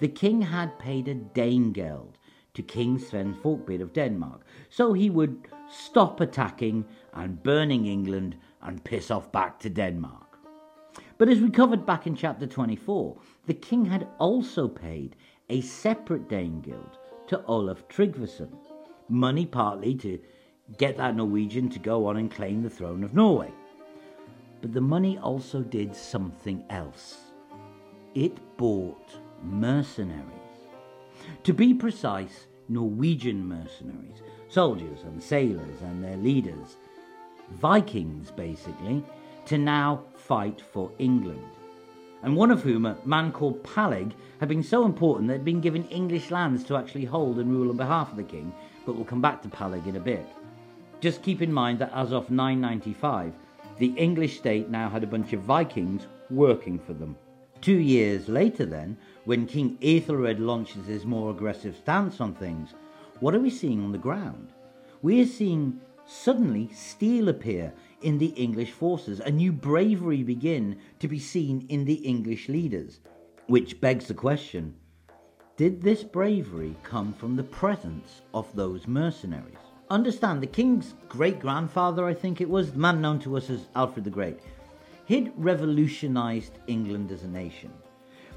the 0.00 0.08
king 0.08 0.42
had 0.42 0.78
paid 0.80 1.06
a 1.06 1.14
Danegeld 1.14 2.14
to 2.54 2.62
King 2.62 2.98
Sven 2.98 3.34
Forkbeard 3.34 3.80
of 3.80 3.92
Denmark, 3.92 4.44
so 4.68 4.92
he 4.92 5.10
would 5.10 5.48
stop 5.74 6.20
attacking 6.20 6.84
and 7.12 7.42
burning 7.42 7.86
England 7.86 8.36
and 8.62 8.84
piss 8.84 9.10
off 9.10 9.30
back 9.32 9.58
to 9.60 9.70
Denmark. 9.70 10.38
But 11.18 11.28
as 11.28 11.40
we 11.40 11.50
covered 11.50 11.86
back 11.86 12.06
in 12.06 12.16
chapter 12.16 12.46
24, 12.46 13.16
the 13.46 13.54
king 13.54 13.84
had 13.84 14.08
also 14.18 14.68
paid 14.68 15.16
a 15.48 15.60
separate 15.60 16.28
Danegeld 16.28 16.98
to 17.28 17.44
Olaf 17.46 17.86
Tryggvason, 17.88 18.50
money 19.08 19.46
partly 19.46 19.94
to 19.96 20.18
get 20.78 20.96
that 20.96 21.16
Norwegian 21.16 21.68
to 21.70 21.78
go 21.78 22.06
on 22.06 22.16
and 22.16 22.30
claim 22.30 22.62
the 22.62 22.70
throne 22.70 23.04
of 23.04 23.14
Norway. 23.14 23.52
But 24.60 24.72
the 24.72 24.80
money 24.80 25.18
also 25.18 25.60
did 25.60 25.94
something 25.94 26.64
else. 26.70 27.18
It 28.14 28.38
bought 28.56 29.18
mercenaries. 29.42 30.24
To 31.44 31.52
be 31.52 31.74
precise, 31.74 32.46
Norwegian 32.68 33.46
mercenaries, 33.46 34.22
soldiers 34.54 35.02
and 35.02 35.20
sailors 35.20 35.82
and 35.82 36.02
their 36.02 36.16
leaders, 36.16 36.76
Vikings 37.50 38.30
basically, 38.30 39.04
to 39.46 39.58
now 39.58 40.04
fight 40.14 40.62
for 40.72 40.92
England. 41.00 41.44
And 42.22 42.36
one 42.36 42.52
of 42.52 42.62
whom, 42.62 42.86
a 42.86 42.96
man 43.04 43.32
called 43.32 43.64
Paleg, 43.64 44.12
had 44.38 44.48
been 44.48 44.62
so 44.62 44.84
important 44.84 45.26
that 45.26 45.38
he'd 45.38 45.44
been 45.44 45.60
given 45.60 45.88
English 45.88 46.30
lands 46.30 46.62
to 46.64 46.76
actually 46.76 47.04
hold 47.04 47.40
and 47.40 47.50
rule 47.50 47.68
on 47.68 47.76
behalf 47.76 48.12
of 48.12 48.16
the 48.16 48.22
king, 48.22 48.54
but 48.86 48.94
we'll 48.94 49.04
come 49.04 49.20
back 49.20 49.42
to 49.42 49.48
Paleg 49.48 49.88
in 49.88 49.96
a 49.96 50.00
bit. 50.00 50.24
Just 51.00 51.24
keep 51.24 51.42
in 51.42 51.52
mind 51.52 51.80
that 51.80 51.92
as 51.92 52.12
of 52.12 52.30
995, 52.30 53.32
the 53.78 53.92
English 53.96 54.38
state 54.38 54.70
now 54.70 54.88
had 54.88 55.02
a 55.02 55.08
bunch 55.08 55.32
of 55.32 55.40
Vikings 55.40 56.06
working 56.30 56.78
for 56.78 56.92
them. 56.94 57.16
Two 57.60 57.80
years 57.80 58.28
later, 58.28 58.64
then, 58.64 58.96
when 59.24 59.46
King 59.46 59.76
Ethelred 59.82 60.38
launches 60.38 60.86
his 60.86 61.04
more 61.04 61.32
aggressive 61.32 61.76
stance 61.76 62.20
on 62.20 62.34
things, 62.34 62.72
what 63.20 63.34
are 63.34 63.40
we 63.40 63.50
seeing 63.50 63.82
on 63.82 63.92
the 63.92 63.98
ground? 63.98 64.52
We 65.02 65.20
are 65.22 65.26
seeing 65.26 65.80
suddenly 66.06 66.70
steel 66.72 67.28
appear 67.28 67.72
in 68.02 68.18
the 68.18 68.28
English 68.28 68.72
forces, 68.72 69.20
a 69.20 69.30
new 69.30 69.52
bravery 69.52 70.22
begin 70.22 70.78
to 70.98 71.08
be 71.08 71.18
seen 71.18 71.66
in 71.68 71.84
the 71.84 71.94
English 71.94 72.48
leaders, 72.48 73.00
which 73.46 73.80
begs 73.80 74.06
the 74.06 74.14
question 74.14 74.74
did 75.56 75.80
this 75.80 76.02
bravery 76.02 76.74
come 76.82 77.12
from 77.12 77.36
the 77.36 77.44
presence 77.44 78.22
of 78.34 78.52
those 78.56 78.88
mercenaries? 78.88 79.54
Understand, 79.88 80.42
the 80.42 80.48
king's 80.48 80.94
great 81.08 81.38
grandfather, 81.38 82.06
I 82.06 82.12
think 82.12 82.40
it 82.40 82.50
was, 82.50 82.72
the 82.72 82.78
man 82.78 83.00
known 83.00 83.20
to 83.20 83.36
us 83.36 83.48
as 83.50 83.68
Alfred 83.76 84.04
the 84.04 84.10
Great, 84.10 84.40
he'd 85.04 85.32
revolutionized 85.36 86.58
England 86.66 87.12
as 87.12 87.22
a 87.22 87.28
nation. 87.28 87.70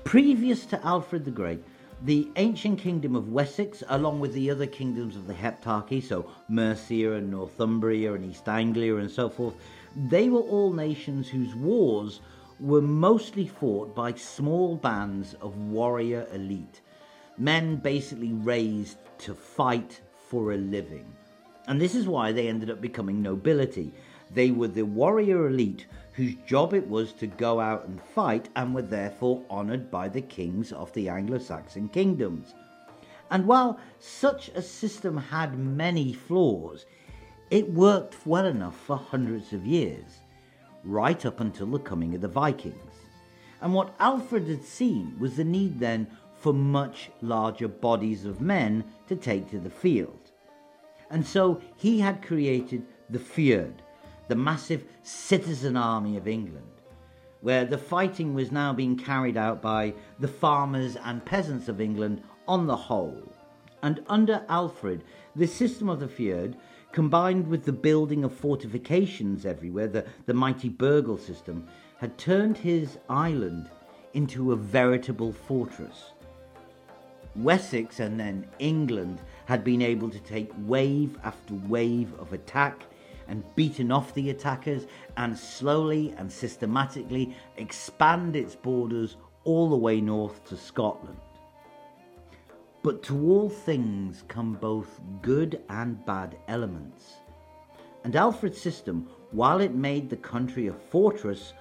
Previous 0.03 0.67
to 0.67 0.85
Alfred 0.85 1.25
the 1.25 1.31
Great, 1.31 1.63
the 2.03 2.29
ancient 2.35 2.79
kingdom 2.79 3.15
of 3.15 3.29
Wessex, 3.29 3.83
along 3.89 4.19
with 4.19 4.33
the 4.33 4.51
other 4.51 4.67
kingdoms 4.67 5.15
of 5.15 5.25
the 5.25 5.33
Heptarchy, 5.33 6.01
so 6.01 6.29
Mercia 6.47 7.13
and 7.13 7.31
Northumbria 7.31 8.13
and 8.13 8.25
East 8.25 8.47
Anglia 8.47 8.97
and 8.97 9.09
so 9.09 9.29
forth, 9.29 9.55
they 9.95 10.29
were 10.29 10.41
all 10.41 10.71
nations 10.71 11.27
whose 11.27 11.55
wars 11.55 12.21
were 12.59 12.81
mostly 12.81 13.47
fought 13.47 13.95
by 13.95 14.13
small 14.13 14.75
bands 14.75 15.33
of 15.41 15.57
warrior 15.57 16.27
elite, 16.33 16.81
men 17.37 17.77
basically 17.77 18.33
raised 18.33 18.97
to 19.19 19.33
fight 19.33 20.01
for 20.29 20.53
a 20.53 20.57
living. 20.57 21.05
And 21.67 21.81
this 21.81 21.95
is 21.95 22.07
why 22.07 22.31
they 22.31 22.47
ended 22.47 22.69
up 22.69 22.79
becoming 22.79 23.21
nobility. 23.21 23.93
They 24.31 24.51
were 24.51 24.67
the 24.67 24.85
warrior 24.85 25.47
elite 25.47 25.87
whose 26.17 26.33
job 26.47 26.73
it 26.73 26.87
was 26.89 27.13
to 27.13 27.27
go 27.27 27.59
out 27.59 27.85
and 27.85 28.01
fight 28.01 28.49
and 28.55 28.73
were 28.73 28.81
therefore 28.81 29.43
honoured 29.51 29.91
by 29.91 30.09
the 30.09 30.21
kings 30.21 30.71
of 30.71 30.91
the 30.93 31.07
Anglo 31.07 31.37
Saxon 31.37 31.87
kingdoms. 31.87 32.55
And 33.29 33.45
while 33.45 33.79
such 33.99 34.49
a 34.49 34.61
system 34.63 35.15
had 35.15 35.59
many 35.59 36.13
flaws, 36.13 36.87
it 37.51 37.71
worked 37.71 38.17
well 38.25 38.47
enough 38.47 38.75
for 38.75 38.97
hundreds 38.97 39.53
of 39.53 39.67
years, 39.67 40.21
right 40.83 41.23
up 41.23 41.39
until 41.39 41.67
the 41.67 41.77
coming 41.77 42.15
of 42.15 42.21
the 42.21 42.27
Vikings. 42.27 42.95
And 43.61 43.71
what 43.71 43.93
Alfred 43.99 44.47
had 44.47 44.63
seen 44.63 45.15
was 45.19 45.35
the 45.37 45.43
need 45.43 45.79
then 45.79 46.07
for 46.33 46.51
much 46.51 47.11
larger 47.21 47.67
bodies 47.67 48.25
of 48.25 48.41
men 48.41 48.83
to 49.07 49.15
take 49.15 49.51
to 49.51 49.59
the 49.59 49.69
field. 49.69 50.31
And 51.11 51.23
so 51.23 51.61
he 51.75 51.99
had 51.99 52.25
created 52.25 52.87
the 53.07 53.19
Fyrd, 53.19 53.75
the 54.27 54.35
massive 54.35 54.83
citizen 55.03 55.77
army 55.77 56.17
of 56.17 56.27
England, 56.27 56.81
where 57.41 57.65
the 57.65 57.77
fighting 57.77 58.33
was 58.33 58.51
now 58.51 58.73
being 58.73 58.97
carried 58.97 59.37
out 59.37 59.61
by 59.61 59.93
the 60.19 60.27
farmers 60.27 60.97
and 61.03 61.25
peasants 61.25 61.67
of 61.67 61.81
England 61.81 62.21
on 62.47 62.67
the 62.67 62.75
whole. 62.75 63.33
And 63.83 64.03
under 64.07 64.43
Alfred, 64.49 65.03
the 65.35 65.47
system 65.47 65.87
of 65.87 65.99
the 65.99 66.07
Fyrd, 66.07 66.55
combined 66.91 67.47
with 67.47 67.63
the 67.63 67.71
building 67.71 68.23
of 68.23 68.33
fortifications 68.33 69.45
everywhere, 69.45 69.87
the, 69.87 70.05
the 70.25 70.33
mighty 70.33 70.69
burghal 70.69 71.19
system, 71.19 71.67
had 71.97 72.17
turned 72.17 72.57
his 72.57 72.97
island 73.09 73.69
into 74.13 74.51
a 74.51 74.55
veritable 74.55 75.31
fortress. 75.31 76.13
Wessex 77.35 77.99
and 77.99 78.19
then 78.19 78.47
England 78.57 79.21
had 79.45 79.63
been 79.63 79.81
able 79.81 80.09
to 80.09 80.19
take 80.19 80.51
wave 80.65 81.19
after 81.23 81.53
wave 81.53 82.11
of 82.19 82.33
attack 82.33 82.83
and 83.27 83.43
beaten 83.55 83.91
off 83.91 84.13
the 84.13 84.29
attackers 84.29 84.87
and 85.17 85.37
slowly 85.37 86.13
and 86.17 86.31
systematically 86.31 87.35
expand 87.57 88.35
its 88.35 88.55
borders 88.55 89.17
all 89.43 89.69
the 89.69 89.75
way 89.75 90.01
north 90.01 90.43
to 90.45 90.57
Scotland. 90.57 91.17
But 92.83 93.03
to 93.03 93.29
all 93.29 93.49
things 93.49 94.23
come 94.27 94.53
both 94.53 94.99
good 95.21 95.61
and 95.69 96.05
bad 96.05 96.37
elements. 96.47 97.15
And 98.03 98.15
Alfred's 98.15 98.61
system, 98.61 99.09
while 99.31 99.59
it 99.59 99.73
made 99.73 100.09
the 100.09 100.17
country 100.17 100.67
a 100.67 100.73
fortress, 100.73 101.53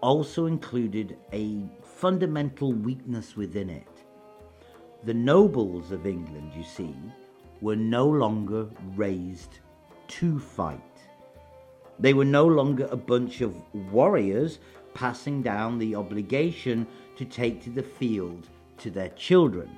also 0.00 0.46
included 0.46 1.16
a 1.32 1.64
fundamental 1.82 2.72
weakness 2.72 3.36
within 3.36 3.70
it. 3.70 3.88
The 5.04 5.14
nobles 5.14 5.92
of 5.92 6.06
England, 6.06 6.52
you 6.54 6.64
see, 6.64 6.94
were 7.60 7.76
no 7.76 8.06
longer 8.06 8.68
raised 8.94 9.60
to 10.08 10.38
fight. 10.38 10.97
They 12.00 12.14
were 12.14 12.24
no 12.24 12.46
longer 12.46 12.88
a 12.90 12.96
bunch 12.96 13.40
of 13.40 13.54
warriors 13.92 14.60
passing 14.94 15.42
down 15.42 15.78
the 15.78 15.94
obligation 15.94 16.86
to 17.16 17.24
take 17.24 17.62
to 17.64 17.70
the 17.70 17.82
field 17.82 18.48
to 18.78 18.90
their 18.90 19.10
children. 19.10 19.68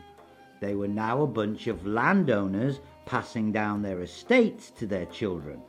They 0.61 0.75
were 0.75 0.89
now 0.89 1.23
a 1.23 1.27
bunch 1.27 1.67
of 1.67 1.87
landowners 1.87 2.81
passing 3.07 3.53
down 3.53 3.81
their 3.81 4.03
estates 4.03 4.71
to 4.73 4.87
their 4.87 5.07
children. 5.07 5.63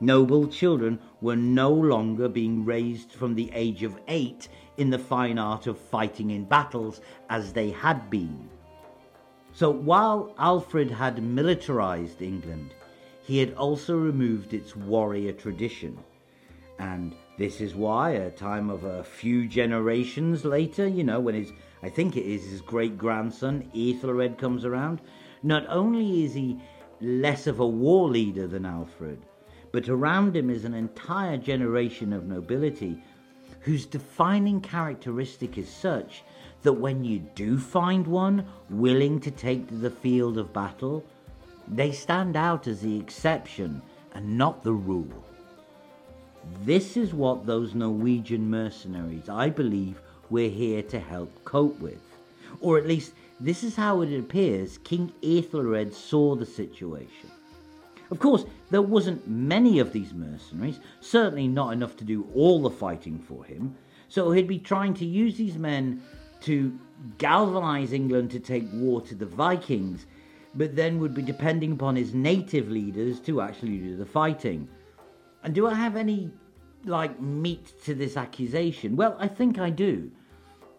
Noble 0.00 0.48
children 0.48 0.98
were 1.20 1.36
no 1.36 1.70
longer 1.70 2.28
being 2.28 2.64
raised 2.64 3.12
from 3.12 3.34
the 3.34 3.50
age 3.52 3.82
of 3.82 4.00
eight 4.08 4.48
in 4.78 4.90
the 4.90 4.98
fine 4.98 5.38
art 5.38 5.66
of 5.66 5.78
fighting 5.78 6.30
in 6.30 6.44
battles 6.44 7.02
as 7.28 7.52
they 7.52 7.70
had 7.70 8.10
been. 8.10 8.48
So 9.52 9.70
while 9.70 10.34
Alfred 10.38 10.90
had 10.90 11.22
militarized 11.22 12.22
England, 12.22 12.74
he 13.32 13.38
had 13.38 13.54
also 13.54 13.96
removed 13.96 14.52
its 14.52 14.76
warrior 14.76 15.32
tradition. 15.32 15.98
And 16.78 17.14
this 17.38 17.62
is 17.62 17.74
why, 17.74 18.10
a 18.10 18.30
time 18.30 18.68
of 18.68 18.84
a 18.84 19.02
few 19.02 19.48
generations 19.48 20.44
later, 20.44 20.86
you 20.86 21.02
know, 21.02 21.18
when 21.18 21.36
his, 21.36 21.50
I 21.82 21.88
think 21.88 22.14
it 22.14 22.26
is 22.26 22.44
his 22.44 22.60
great 22.60 22.98
grandson, 22.98 23.70
Ethelred, 23.74 24.36
comes 24.36 24.66
around, 24.66 25.00
not 25.42 25.64
only 25.70 26.24
is 26.24 26.34
he 26.34 26.60
less 27.00 27.46
of 27.46 27.58
a 27.58 27.66
war 27.66 28.06
leader 28.06 28.46
than 28.46 28.66
Alfred, 28.66 29.24
but 29.72 29.88
around 29.88 30.36
him 30.36 30.50
is 30.50 30.66
an 30.66 30.74
entire 30.74 31.38
generation 31.38 32.12
of 32.12 32.26
nobility 32.26 33.02
whose 33.60 33.86
defining 33.86 34.60
characteristic 34.60 35.56
is 35.56 35.70
such 35.70 36.22
that 36.64 36.74
when 36.74 37.02
you 37.02 37.20
do 37.34 37.58
find 37.58 38.06
one 38.06 38.44
willing 38.68 39.18
to 39.20 39.30
take 39.30 39.68
to 39.68 39.74
the 39.76 39.90
field 39.90 40.36
of 40.36 40.52
battle, 40.52 41.02
they 41.68 41.92
stand 41.92 42.36
out 42.36 42.66
as 42.66 42.80
the 42.80 42.98
exception 42.98 43.82
and 44.14 44.36
not 44.36 44.62
the 44.62 44.72
rule. 44.72 45.24
This 46.64 46.96
is 46.96 47.14
what 47.14 47.46
those 47.46 47.74
Norwegian 47.74 48.50
mercenaries, 48.50 49.28
I 49.28 49.48
believe, 49.48 50.00
we're 50.28 50.50
here 50.50 50.82
to 50.82 50.98
help 50.98 51.44
cope 51.44 51.78
with. 51.80 52.00
Or 52.60 52.78
at 52.78 52.86
least, 52.86 53.12
this 53.40 53.64
is 53.64 53.76
how 53.76 54.02
it 54.02 54.18
appears 54.18 54.78
King 54.78 55.12
Ethelred 55.22 55.92
saw 55.94 56.34
the 56.34 56.46
situation. 56.46 57.30
Of 58.10 58.18
course, 58.18 58.44
there 58.70 58.82
wasn't 58.82 59.26
many 59.26 59.78
of 59.78 59.92
these 59.92 60.12
mercenaries, 60.12 60.80
certainly 61.00 61.48
not 61.48 61.72
enough 61.72 61.96
to 61.96 62.04
do 62.04 62.28
all 62.34 62.60
the 62.60 62.70
fighting 62.70 63.18
for 63.18 63.44
him, 63.44 63.74
so 64.08 64.30
he'd 64.32 64.46
be 64.46 64.58
trying 64.58 64.94
to 64.94 65.06
use 65.06 65.36
these 65.36 65.56
men 65.56 66.02
to 66.42 66.78
galvanize 67.18 67.92
England 67.92 68.30
to 68.32 68.38
take 68.38 68.68
war 68.72 69.00
to 69.00 69.14
the 69.14 69.26
Vikings, 69.26 70.06
but 70.54 70.76
then 70.76 70.98
would 70.98 71.14
be 71.14 71.22
depending 71.22 71.72
upon 71.72 71.96
his 71.96 72.14
native 72.14 72.68
leaders 72.68 73.20
to 73.20 73.40
actually 73.40 73.78
do 73.78 73.96
the 73.96 74.06
fighting. 74.06 74.68
And 75.42 75.54
do 75.54 75.66
I 75.66 75.74
have 75.74 75.96
any, 75.96 76.30
like, 76.84 77.20
meat 77.20 77.72
to 77.84 77.94
this 77.94 78.16
accusation? 78.16 78.96
Well, 78.96 79.16
I 79.18 79.28
think 79.28 79.58
I 79.58 79.70
do. 79.70 80.10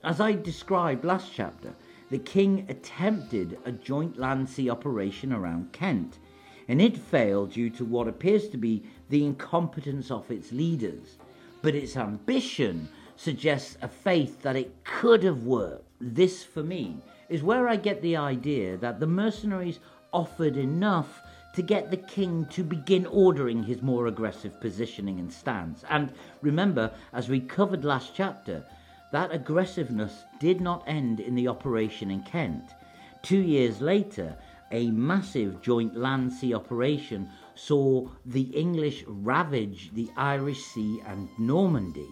As 0.04 0.20
I 0.20 0.34
described 0.34 1.06
last 1.06 1.32
chapter, 1.34 1.74
the 2.10 2.20
king 2.20 2.66
attempted 2.70 3.58
a 3.66 3.72
joint 3.72 4.18
land 4.18 4.48
sea 4.48 4.70
operation 4.70 5.34
around 5.34 5.72
Kent, 5.72 6.20
and 6.68 6.82
it 6.82 6.98
failed 6.98 7.54
due 7.54 7.70
to 7.72 7.86
what 7.86 8.08
appears 8.08 8.50
to 8.50 8.58
be 8.58 8.84
the 9.10 9.26
incompetence 9.26 10.12
of 10.12 10.30
its 10.30 10.52
leaders. 10.52 11.18
But 11.62 11.76
its 11.76 11.98
ambition 11.98 12.88
suggests 13.16 13.78
a 13.82 13.88
faith 13.88 14.42
that 14.42 14.56
it 14.56 14.76
could 14.84 15.24
have 15.24 15.44
worked. 15.44 15.88
This, 16.00 16.44
for 16.44 16.64
me, 16.64 16.98
is 17.34 17.42
where 17.42 17.68
I 17.68 17.78
get 17.78 18.00
the 18.04 18.16
idea 18.16 18.78
that 18.78 19.00
the 19.00 19.08
mercenaries 19.08 19.80
offered 20.12 20.56
enough 20.56 21.24
to 21.56 21.64
get 21.64 21.90
the 21.90 21.98
king 21.98 22.46
to 22.52 22.64
begin 22.64 23.08
ordering 23.08 23.64
his 23.64 23.82
more 23.82 24.06
aggressive 24.06 24.62
positioning 24.62 25.18
and 25.20 25.34
stance. 25.34 25.84
And 25.90 26.14
remember, 26.44 26.92
as 27.12 27.30
we 27.30 27.40
covered 27.40 27.84
last 27.84 28.12
chapter, 28.14 28.64
that 29.12 29.34
aggressiveness 29.34 30.26
did 30.40 30.62
not 30.62 30.84
end 30.86 31.20
in 31.20 31.34
the 31.34 31.48
operation 31.48 32.12
in 32.12 32.22
Kent. 32.22 32.76
Two 33.24 33.42
years 33.42 33.82
later, 33.82 34.36
a 34.72 34.92
massive 34.92 35.60
joint 35.60 35.98
land 35.98 36.32
sea 36.32 36.54
operation 36.54 37.32
saw 37.56 38.10
the 38.28 38.44
English 38.66 39.06
ravage 39.08 39.90
the 39.94 40.12
Irish 40.16 40.62
Sea 40.66 41.02
and 41.08 41.28
Normandy 41.40 42.10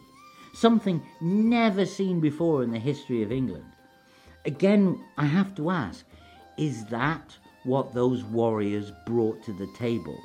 something 0.53 1.01
never 1.21 1.85
seen 1.85 2.19
before 2.19 2.63
in 2.63 2.71
the 2.71 2.79
history 2.79 3.23
of 3.23 3.31
England. 3.31 3.71
Again, 4.45 5.00
I 5.17 5.25
have 5.25 5.53
to 5.55 5.69
ask 5.69 6.03
is 6.57 6.86
that 6.86 7.38
what 7.63 7.93
those 7.93 8.24
warriors 8.24 8.91
brought 9.05 9.43
to 9.43 9.53
the 9.53 9.67
table? 9.77 10.19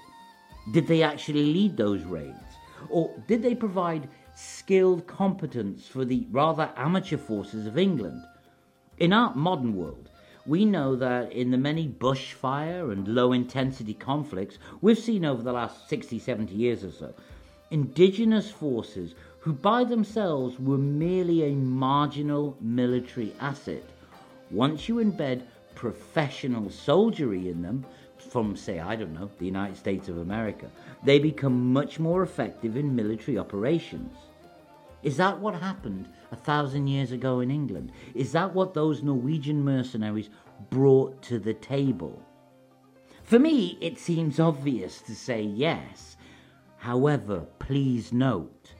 Did 0.72 0.86
they 0.86 1.02
actually 1.02 1.44
lead 1.44 1.76
those 1.76 2.02
raids? 2.04 2.56
Or 2.88 3.14
did 3.26 3.42
they 3.42 3.54
provide 3.54 4.08
skilled 4.34 5.06
competence 5.06 5.86
for 5.86 6.04
the 6.04 6.26
rather 6.30 6.70
amateur 6.76 7.18
forces 7.18 7.66
of 7.66 7.76
England? 7.76 8.22
In 8.98 9.12
our 9.12 9.34
modern 9.34 9.76
world, 9.76 10.08
we 10.46 10.64
know 10.64 10.96
that 10.96 11.32
in 11.32 11.50
the 11.50 11.58
many 11.58 11.86
bushfire 11.86 12.90
and 12.92 13.08
low 13.08 13.32
intensity 13.32 13.92
conflicts 13.92 14.58
we've 14.80 14.98
seen 14.98 15.24
over 15.24 15.42
the 15.42 15.52
last 15.52 15.88
60, 15.88 16.18
70 16.18 16.54
years 16.54 16.84
or 16.84 16.92
so, 16.92 17.12
indigenous 17.70 18.50
forces 18.50 19.14
who 19.40 19.52
by 19.52 19.84
themselves 19.84 20.58
were 20.58 20.78
merely 20.78 21.44
a 21.44 21.54
marginal 21.54 22.56
military 22.60 23.34
asset, 23.40 23.82
once 24.50 24.88
you 24.88 24.96
embed 24.96 25.42
professional 25.74 26.70
soldiery 26.70 27.48
in 27.48 27.62
them, 27.62 27.84
from, 28.18 28.56
say, 28.56 28.80
I 28.80 28.96
don't 28.96 29.14
know, 29.14 29.30
the 29.38 29.46
United 29.46 29.76
States 29.76 30.08
of 30.08 30.18
America, 30.18 30.70
they 31.04 31.18
become 31.18 31.72
much 31.72 31.98
more 31.98 32.22
effective 32.22 32.76
in 32.76 32.96
military 32.96 33.38
operations. 33.38 34.14
Is 35.02 35.16
that 35.18 35.38
what 35.38 35.54
happened 35.54 36.08
a 36.32 36.36
thousand 36.36 36.88
years 36.88 37.12
ago 37.12 37.40
in 37.40 37.50
England? 37.50 37.92
Is 38.14 38.32
that 38.32 38.54
what 38.54 38.74
those 38.74 39.02
Norwegian 39.02 39.62
mercenaries 39.62 40.30
brought 40.70 41.22
to 41.22 41.38
the 41.38 41.54
table? 41.54 42.22
For 43.22 43.38
me, 43.38 43.78
it 43.80 43.98
seems 43.98 44.40
obvious 44.40 45.00
to 45.02 45.14
say 45.14 45.42
yes. 45.42 46.16
However, 46.78 47.46
please 47.58 48.12
note, 48.12 48.72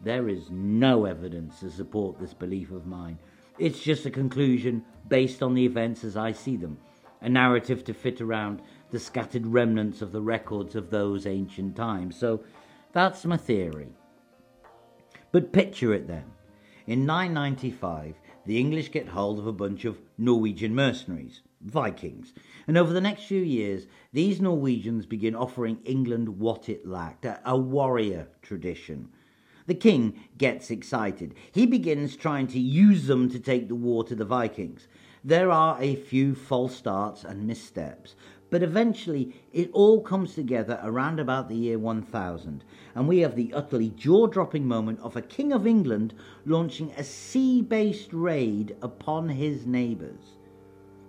there 0.00 0.28
is 0.28 0.50
no 0.50 1.04
evidence 1.04 1.60
to 1.60 1.70
support 1.70 2.18
this 2.18 2.34
belief 2.34 2.70
of 2.70 2.86
mine. 2.86 3.18
It's 3.58 3.80
just 3.80 4.06
a 4.06 4.10
conclusion 4.10 4.84
based 5.08 5.42
on 5.42 5.54
the 5.54 5.64
events 5.64 6.04
as 6.04 6.16
I 6.16 6.30
see 6.32 6.56
them, 6.56 6.78
a 7.20 7.28
narrative 7.28 7.82
to 7.84 7.94
fit 7.94 8.20
around 8.20 8.62
the 8.90 9.00
scattered 9.00 9.46
remnants 9.46 10.00
of 10.00 10.12
the 10.12 10.20
records 10.20 10.76
of 10.76 10.90
those 10.90 11.26
ancient 11.26 11.74
times. 11.74 12.16
So 12.16 12.44
that's 12.92 13.24
my 13.24 13.36
theory. 13.36 13.88
But 15.32 15.52
picture 15.52 15.92
it 15.92 16.06
then. 16.06 16.24
In 16.86 17.04
995, 17.04 18.14
the 18.46 18.58
English 18.58 18.92
get 18.92 19.08
hold 19.08 19.38
of 19.38 19.46
a 19.46 19.52
bunch 19.52 19.84
of 19.84 19.98
Norwegian 20.16 20.74
mercenaries, 20.74 21.42
Vikings, 21.60 22.32
and 22.66 22.78
over 22.78 22.92
the 22.92 23.00
next 23.00 23.24
few 23.24 23.42
years, 23.42 23.86
these 24.12 24.40
Norwegians 24.40 25.04
begin 25.04 25.34
offering 25.34 25.80
England 25.84 26.28
what 26.38 26.68
it 26.68 26.86
lacked 26.86 27.26
a, 27.26 27.58
warrior 27.58 28.28
tradition. 28.40 29.10
The 29.68 29.74
king 29.74 30.14
gets 30.38 30.70
excited. 30.70 31.34
He 31.52 31.66
begins 31.66 32.16
trying 32.16 32.46
to 32.46 32.58
use 32.58 33.06
them 33.06 33.28
to 33.28 33.38
take 33.38 33.68
the 33.68 33.74
war 33.74 34.02
to 34.04 34.14
the 34.14 34.24
Vikings. 34.24 34.88
There 35.22 35.50
are 35.50 35.76
a 35.78 35.94
few 35.94 36.34
false 36.34 36.74
starts 36.74 37.22
and 37.22 37.46
missteps, 37.46 38.16
but 38.48 38.62
eventually, 38.62 39.34
it 39.52 39.68
all 39.74 40.00
comes 40.00 40.34
together 40.34 40.80
around 40.82 41.20
about 41.20 41.50
the 41.50 41.54
year 41.54 41.78
1000, 41.78 42.64
and 42.94 43.06
we 43.06 43.18
have 43.18 43.36
the 43.36 43.52
utterly 43.52 43.90
jaw 43.90 44.26
dropping 44.26 44.66
moment 44.66 45.00
of 45.00 45.16
a 45.16 45.20
King 45.20 45.52
of 45.52 45.66
England 45.66 46.14
launching 46.46 46.90
a 46.92 47.04
sea 47.04 47.60
based 47.60 48.14
raid 48.14 48.74
upon 48.80 49.28
his 49.28 49.66
neighbours. 49.66 50.38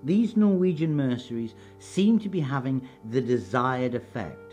These 0.04 0.36
Norwegian 0.36 0.98
mercenaries 0.98 1.56
seem 1.78 2.20
to 2.20 2.28
be 2.28 2.42
having 2.42 2.90
the 3.10 3.22
desired 3.22 3.96
effect, 3.96 4.49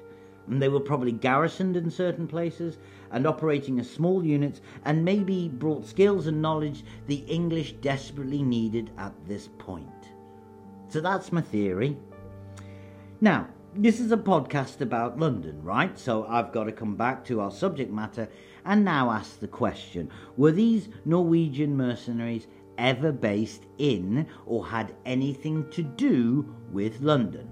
and 0.48 0.60
they 0.60 0.68
were 0.68 0.80
probably 0.80 1.12
garrisoned 1.12 1.76
in 1.76 1.90
certain 1.90 2.26
places 2.26 2.78
and 3.10 3.26
operating 3.26 3.78
as 3.78 3.88
small 3.88 4.24
units, 4.24 4.60
and 4.84 5.04
maybe 5.04 5.48
brought 5.48 5.86
skills 5.86 6.26
and 6.26 6.42
knowledge 6.42 6.84
the 7.06 7.24
English 7.26 7.72
desperately 7.74 8.42
needed 8.42 8.90
at 8.98 9.12
this 9.26 9.48
point. 9.58 9.88
So 10.88 11.00
that's 11.00 11.32
my 11.32 11.40
theory. 11.40 11.96
Now, 13.20 13.48
this 13.74 14.00
is 14.00 14.10
a 14.12 14.16
podcast 14.16 14.80
about 14.80 15.18
London, 15.18 15.62
right? 15.62 15.98
So 15.98 16.26
I've 16.26 16.52
got 16.52 16.64
to 16.64 16.72
come 16.72 16.96
back 16.96 17.24
to 17.26 17.40
our 17.40 17.50
subject 17.50 17.92
matter 17.92 18.28
and 18.64 18.84
now 18.84 19.10
ask 19.10 19.38
the 19.38 19.48
question 19.48 20.10
Were 20.36 20.52
these 20.52 20.88
Norwegian 21.04 21.76
mercenaries 21.76 22.46
ever 22.78 23.12
based 23.12 23.64
in 23.78 24.26
or 24.46 24.66
had 24.66 24.94
anything 25.04 25.68
to 25.70 25.82
do 25.82 26.54
with 26.72 27.00
London? 27.00 27.48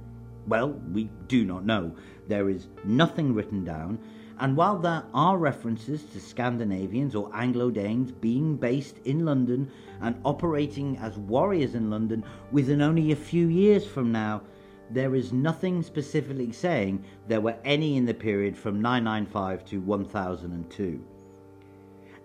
Well, 0.47 0.73
we 0.93 1.11
do 1.29 1.45
not 1.45 1.65
know. 1.65 1.95
There 2.29 2.49
is 2.49 2.69
nothing 2.85 3.35
written 3.35 3.65
down, 3.65 3.99
and 4.41 4.57
while 4.57 4.79
there 4.79 5.05
are 5.13 5.39
references 5.39 6.03
to 6.05 6.21
Scandinavians 6.21 7.15
or 7.15 7.31
Anglo 7.35 7.71
Danes 7.71 8.11
being 8.11 8.57
based 8.57 8.99
in 9.05 9.25
London 9.25 9.71
and 10.01 10.17
operating 10.25 10.97
as 10.99 11.17
warriors 11.19 11.75
in 11.75 11.91
London 11.91 12.25
within 12.51 12.83
only 12.83 13.13
a 13.13 13.17
few 13.17 13.47
years 13.49 13.87
from 13.87 14.11
now, 14.11 14.43
there 14.91 15.15
is 15.15 15.33
nothing 15.33 15.83
specifically 15.83 16.53
saying 16.53 17.05
there 17.29 17.41
were 17.41 17.57
any 17.65 17.97
in 17.97 18.05
the 18.05 18.15
period 18.15 18.57
from 18.57 18.83
995 18.83 19.65
to 19.67 19.81
1002. 19.81 21.05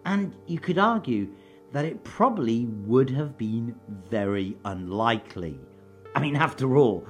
And 0.05 0.33
you 0.47 0.59
could 0.59 0.77
argue 0.77 1.29
that 1.71 1.85
it 1.85 2.03
probably 2.03 2.65
would 2.65 3.09
have 3.11 3.37
been 3.37 3.75
very 4.09 4.57
unlikely. 4.65 5.59
I 6.15 6.19
mean, 6.19 6.35
after 6.35 6.75
all, 6.77 7.05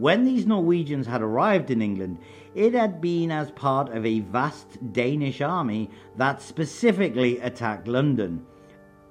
when 0.00 0.24
these 0.24 0.46
Norwegians 0.46 1.06
had 1.06 1.22
arrived 1.22 1.70
in 1.70 1.82
England, 1.82 2.18
it 2.54 2.74
had 2.74 3.00
been 3.00 3.30
as 3.30 3.50
part 3.50 3.90
of 3.90 4.04
a 4.04 4.20
vast 4.20 4.92
Danish 4.92 5.40
army 5.40 5.90
that 6.16 6.42
specifically 6.42 7.38
attacked 7.40 7.86
London 7.86 8.44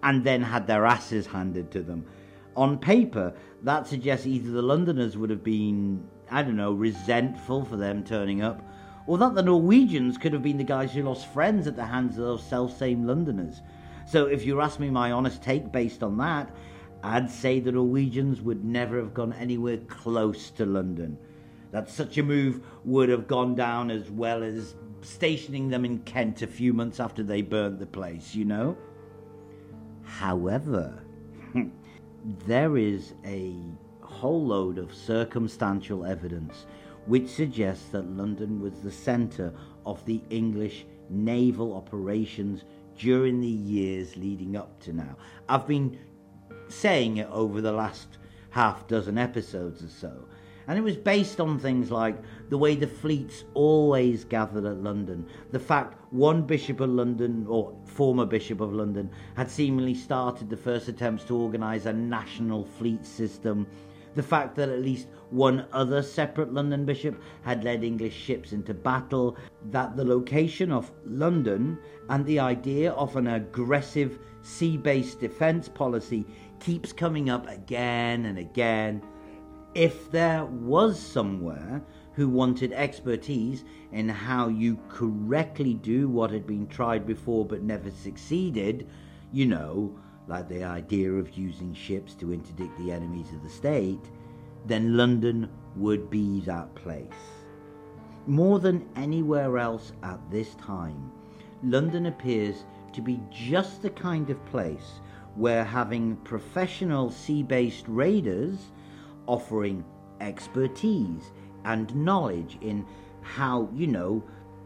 and 0.04 0.24
then 0.24 0.42
had 0.42 0.66
their 0.68 0.86
asses 0.86 1.28
handed 1.28 1.72
to 1.72 1.84
them 1.84 2.06
on 2.60 2.78
paper, 2.78 3.34
that 3.64 3.88
suggests 3.88 4.28
either 4.28 4.52
the 4.52 4.62
Londoners 4.62 5.18
would 5.18 5.30
have 5.30 5.44
been, 5.44 6.04
I 6.30 6.44
don't 6.44 6.58
know, 6.58 6.74
resentful 6.74 7.64
for 7.64 7.78
them 7.78 8.04
turning 8.04 8.42
up, 8.42 8.62
or 9.08 9.18
that 9.18 9.34
the 9.34 9.44
Norwegians 9.44 10.18
could 10.18 10.34
have 10.34 10.44
been 10.44 10.58
the 10.58 10.66
guys 10.66 10.92
who 10.92 11.04
lost 11.04 11.28
friends 11.28 11.68
at 11.68 11.78
the 11.78 11.86
hands 11.86 12.18
of 12.18 12.26
those 12.26 12.44
self 12.44 12.78
same 12.78 13.08
Londoners. 13.08 13.62
So 14.06 14.26
if 14.26 14.46
you 14.46 14.60
ask 14.60 14.78
me 14.78 14.90
my 14.90 15.14
honest 15.14 15.42
take 15.42 15.72
based 15.72 16.04
on 16.04 16.18
that, 16.18 16.50
I'd 17.04 17.30
say 17.30 17.60
the 17.60 17.72
Norwegians 17.72 18.42
would 18.42 18.66
never 18.66 18.98
have 18.98 19.14
gone 19.14 19.34
anywhere 19.34 19.78
close 19.88 20.50
to 20.52 20.66
London. 20.66 21.18
That 21.72 21.90
such 21.90 22.18
a 22.18 22.24
move 22.24 22.62
would 22.84 23.10
have 23.10 23.28
gone 23.28 23.56
down 23.56 23.92
as 23.92 24.10
well 24.10 24.44
as 24.44 24.76
stationing 25.02 25.70
them 25.70 25.86
in 25.86 26.00
Kent 26.00 26.42
a 26.42 26.48
few 26.48 26.74
months 26.74 27.00
after 27.00 27.24
they 27.24 27.42
burnt 27.42 27.80
the 27.80 27.86
place, 27.86 28.36
you 28.36 28.46
know? 28.46 28.78
However, 30.04 31.02
there 32.46 32.76
is 32.76 33.14
a 33.26 33.56
whole 34.02 34.46
load 34.46 34.78
of 34.78 34.94
circumstantial 34.94 36.04
evidence 36.04 36.66
which 37.06 37.30
suggests 37.30 37.90
that 37.90 38.10
London 38.10 38.62
was 38.62 38.82
the 38.82 38.92
centre 38.92 39.54
of 39.86 40.04
the 40.06 40.22
English 40.30 40.86
naval 41.10 41.76
operations 41.76 42.66
during 42.98 43.40
the 43.40 43.48
years 43.48 44.18
leading 44.18 44.56
up 44.56 44.80
to 44.82 44.94
now. 44.94 45.16
I've 45.48 45.66
been 45.66 45.98
saying 46.72 47.18
it 47.18 47.30
over 47.32 47.62
the 47.62 47.72
last 47.72 48.18
half 48.52 48.88
dozen 48.88 49.18
episodes 49.18 49.84
or 49.84 49.90
so, 49.90 50.26
and 50.68 50.78
it 50.78 50.82
was 50.82 50.96
based 50.96 51.40
on 51.40 51.58
things 51.58 51.90
like 51.90 52.16
the 52.50 52.58
way 52.58 52.76
the 52.76 52.88
fleets 52.88 53.44
always 53.56 54.24
gathered 54.24 54.66
at 54.66 54.84
London, 54.84 55.26
the 55.52 55.60
fact 55.60 55.98
one 56.12 56.44
Bishop 56.44 56.80
of 56.80 56.90
London, 56.90 57.46
or 57.50 57.76
former 57.86 58.26
Bishop 58.26 58.62
of 58.62 58.74
London, 58.74 59.10
had 59.36 59.50
seemingly 59.50 59.96
started 59.96 60.50
the 60.50 60.58
first 60.58 60.88
attempts 60.88 61.24
to 61.26 61.36
organise 61.36 61.86
a 61.86 61.94
national 61.94 62.66
fleet 62.66 63.06
system, 63.06 63.66
the 64.16 64.24
fact 64.24 64.56
that 64.56 64.70
at 64.70 64.82
least 64.82 65.08
one 65.30 65.66
other 65.72 66.02
separate 66.02 66.54
London 66.54 66.86
bishop 66.86 67.22
had 67.44 67.64
led 67.64 67.84
English 67.84 68.16
ships 68.16 68.54
into 68.54 68.74
battle, 68.74 69.38
that 69.72 69.96
the 69.96 70.04
location 70.04 70.72
of 70.72 70.92
London 71.06 71.78
and 72.10 72.26
the 72.26 72.40
idea 72.40 72.92
of 72.92 73.16
an 73.16 73.28
aggressive 73.28 74.20
sea 74.42 74.78
based 74.78 75.20
defence 75.20 75.70
policy 75.70 76.26
keeps 76.60 76.92
coming 76.94 77.30
up 77.30 77.48
again 77.48 78.26
and 78.26 78.38
again 78.38 79.02
if 79.76 80.10
there 80.12 80.46
was 80.46 81.00
somewhere 81.00 81.82
who 82.14 82.28
wanted 82.28 82.74
expertise 82.74 83.64
in 83.92 84.10
how 84.10 84.48
you 84.48 84.80
correctly 84.90 85.74
do 85.76 86.10
what 86.10 86.32
had 86.32 86.46
been 86.48 86.68
tried 86.68 87.06
before 87.06 87.46
but 87.46 87.62
never 87.62 87.92
succeeded, 87.92 88.88
you 89.32 89.46
know, 89.46 89.96
like 90.28 90.50
the 90.50 90.64
idea 90.64 91.12
of 91.12 91.38
using 91.38 91.74
ships 91.74 92.14
to 92.16 92.34
interdict 92.34 92.78
the 92.78 92.92
enemies 92.92 93.32
of 93.34 93.44
the 93.44 93.50
state, 93.50 94.12
then 94.66 94.98
London 94.98 95.50
would 95.76 96.10
be 96.10 96.42
that 96.42 96.74
place. 96.76 97.08
More 98.28 98.60
than 98.60 98.88
anywhere 98.96 99.58
else 99.58 99.94
at 100.04 100.20
this 100.30 100.56
time, 100.56 101.12
London 101.64 102.08
appears 102.08 102.66
to 102.94 103.02
be 103.02 103.20
just 103.32 103.82
the 103.82 103.90
kind 103.90 104.30
of 104.30 104.46
place 104.48 105.00
where 105.40 105.64
having 105.64 106.18
professional 106.18 107.10
sea 107.10 107.42
based 107.42 107.86
raiders 107.88 108.58
offering 109.26 109.86
expertise 110.20 111.32
and 111.64 111.96
knowledge 111.96 112.58
in 112.60 112.86
how, 113.22 113.70
you 113.74 113.88
know, 113.88 114.22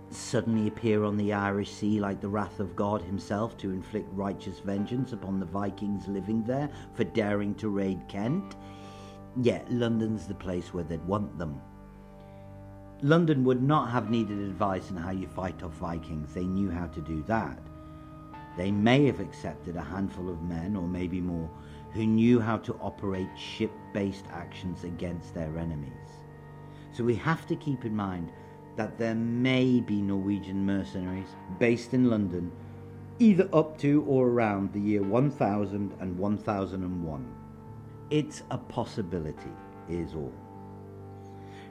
suddenly 0.09 0.67
appear 0.67 1.03
on 1.03 1.15
the 1.15 1.31
Irish 1.31 1.71
Sea 1.71 1.99
like 1.99 2.21
the 2.21 2.27
wrath 2.27 2.59
of 2.59 2.75
God 2.75 3.03
himself 3.03 3.55
to 3.57 3.71
inflict 3.71 4.07
righteous 4.13 4.59
vengeance 4.59 5.13
upon 5.13 5.39
the 5.39 5.45
Vikings 5.45 6.07
living 6.07 6.43
there 6.43 6.69
for 6.95 7.03
daring 7.03 7.53
to 7.55 7.69
raid 7.69 8.01
Kent. 8.07 8.55
Yet 9.41 9.67
yeah, 9.69 9.77
London's 9.77 10.27
the 10.27 10.33
place 10.33 10.73
where 10.73 10.83
they'd 10.83 11.05
want 11.05 11.37
them. 11.37 11.61
London 13.03 13.43
would 13.43 13.61
not 13.61 13.91
have 13.91 14.09
needed 14.09 14.39
advice 14.39 14.89
on 14.89 14.97
how 14.97 15.11
you 15.11 15.27
fight 15.27 15.61
off 15.61 15.73
Vikings, 15.73 16.33
they 16.33 16.45
knew 16.45 16.71
how 16.71 16.87
to 16.87 17.01
do 17.01 17.21
that. 17.27 17.59
They 18.57 18.71
may 18.71 19.05
have 19.05 19.19
accepted 19.19 19.75
a 19.75 19.81
handful 19.81 20.29
of 20.29 20.41
men, 20.43 20.75
or 20.75 20.87
maybe 20.87 21.19
more, 21.19 21.49
who 21.91 22.05
knew 22.05 22.39
how 22.39 22.57
to 22.57 22.75
operate 22.75 23.29
ship 23.37 23.71
based 23.93 24.25
actions 24.31 24.83
against 24.83 25.33
their 25.33 25.57
enemies. 25.57 25.91
So 26.91 27.03
we 27.03 27.15
have 27.15 27.47
to 27.47 27.55
keep 27.55 27.85
in 27.85 27.95
mind 27.95 28.31
that 28.75 28.97
there 28.97 29.15
may 29.15 29.79
be 29.79 30.01
Norwegian 30.01 30.65
mercenaries 30.65 31.35
based 31.59 31.93
in 31.93 32.09
London 32.09 32.51
either 33.19 33.47
up 33.53 33.77
to 33.77 34.03
or 34.07 34.27
around 34.27 34.73
the 34.73 34.79
year 34.79 35.03
1000 35.03 35.93
and 35.99 36.17
1001. 36.17 37.35
It's 38.09 38.43
a 38.51 38.57
possibility, 38.57 39.51
is 39.87 40.13
all. 40.13 40.33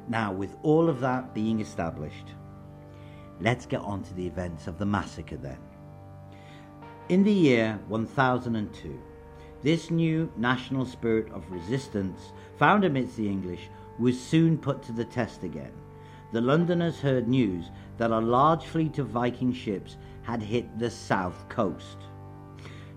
Now, 0.08 0.32
with 0.32 0.56
all 0.62 0.88
of 0.88 1.00
that 1.00 1.34
being 1.34 1.60
established, 1.60 2.34
let's 3.40 3.66
get 3.66 3.80
on 3.80 4.02
to 4.04 4.14
the 4.14 4.26
events 4.26 4.66
of 4.66 4.78
the 4.78 4.86
massacre 4.86 5.36
then. 5.36 5.58
In 7.08 7.24
the 7.24 7.32
year 7.32 7.80
1002, 7.88 8.98
this 9.60 9.90
new 9.90 10.30
national 10.36 10.86
spirit 10.86 11.32
of 11.32 11.50
resistance 11.50 12.32
found 12.56 12.84
amidst 12.84 13.16
the 13.16 13.28
English 13.28 13.68
was 13.98 14.18
soon 14.18 14.56
put 14.56 14.84
to 14.84 14.92
the 14.92 15.04
test 15.04 15.42
again. 15.42 15.72
The 16.32 16.40
Londoners 16.40 17.00
heard 17.00 17.26
news 17.26 17.70
that 17.98 18.12
a 18.12 18.20
large 18.20 18.64
fleet 18.64 18.98
of 18.98 19.08
Viking 19.08 19.52
ships 19.52 19.96
had 20.22 20.42
hit 20.42 20.78
the 20.78 20.90
south 20.90 21.48
coast. 21.48 21.98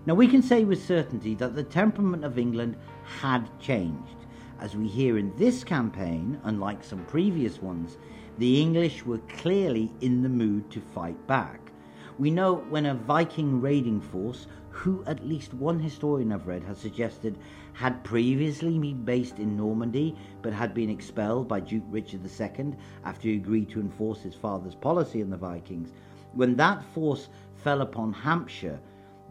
Now, 0.06 0.14
we 0.14 0.28
can 0.28 0.40
say 0.40 0.62
with 0.62 0.86
certainty 0.86 1.34
that 1.34 1.56
the 1.56 1.64
temperament 1.64 2.24
of 2.24 2.38
England 2.38 2.76
had 3.20 3.48
changed. 3.58 4.16
As 4.60 4.76
we 4.76 4.86
hear 4.86 5.18
in 5.18 5.36
this 5.36 5.64
campaign, 5.64 6.40
unlike 6.44 6.84
some 6.84 7.04
previous 7.06 7.60
ones, 7.60 7.98
the 8.38 8.60
English 8.62 9.04
were 9.04 9.18
clearly 9.18 9.90
in 10.00 10.22
the 10.22 10.28
mood 10.28 10.70
to 10.70 10.80
fight 10.80 11.26
back. 11.26 11.72
We 12.18 12.30
know 12.30 12.54
when 12.70 12.86
a 12.86 12.94
Viking 12.94 13.60
raiding 13.60 14.00
force, 14.00 14.46
who 14.70 15.04
at 15.04 15.26
least 15.26 15.52
one 15.52 15.78
historian 15.80 16.32
I've 16.32 16.46
read 16.46 16.62
has 16.64 16.78
suggested 16.78 17.36
had 17.74 18.04
previously 18.04 18.78
been 18.78 19.04
based 19.04 19.38
in 19.38 19.54
Normandy 19.56 20.16
but 20.40 20.54
had 20.54 20.72
been 20.72 20.88
expelled 20.88 21.46
by 21.46 21.60
Duke 21.60 21.84
Richard 21.90 22.20
II 22.24 22.74
after 23.04 23.28
he 23.28 23.34
agreed 23.36 23.68
to 23.70 23.80
enforce 23.80 24.22
his 24.22 24.34
father's 24.34 24.74
policy 24.74 25.22
on 25.22 25.28
the 25.28 25.36
Vikings, 25.36 25.92
when 26.32 26.56
that 26.56 26.82
force 26.82 27.28
fell 27.56 27.82
upon 27.82 28.14
Hampshire, 28.14 28.80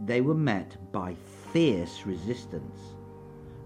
they 0.06 0.21
were 0.21 0.36
met 0.36 0.78
by 0.91 1.15
fierce 1.52 2.06
resistance. 2.06 2.95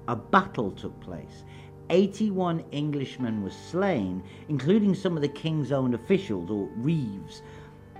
A 0.07 0.15
battle 0.15 0.71
took 0.71 0.97
place. 1.01 1.43
81 1.89 2.63
Englishmen 2.71 3.41
were 3.41 3.49
slain, 3.49 4.23
including 4.47 4.93
some 4.93 5.15
of 5.15 5.21
the 5.21 5.27
king's 5.27 5.71
own 5.71 5.93
officials, 5.93 6.49
or 6.49 6.69
reeves, 6.77 7.41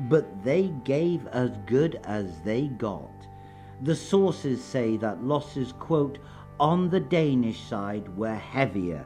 but 0.01 0.43
they 0.43 0.67
gave 0.83 1.27
as 1.27 1.51
good 1.65 1.99
as 2.05 2.39
they 2.41 2.67
got. 2.67 3.11
The 3.81 3.95
sources 3.95 4.63
say 4.63 4.97
that 4.97 5.23
losses, 5.23 5.73
quote, 5.73 6.19
on 6.59 6.89
the 6.89 6.99
Danish 6.99 7.61
side 7.61 8.15
were 8.17 8.35
heavier, 8.35 9.05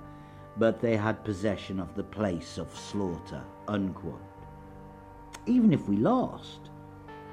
but 0.57 0.79
they 0.79 0.95
had 0.95 1.23
possession 1.23 1.79
of 1.79 1.95
the 1.95 2.03
place 2.03 2.57
of 2.57 2.75
slaughter, 2.75 3.43
unquote. 3.67 4.19
Even 5.45 5.73
if 5.73 5.87
we 5.87 5.97
lost, 5.97 6.69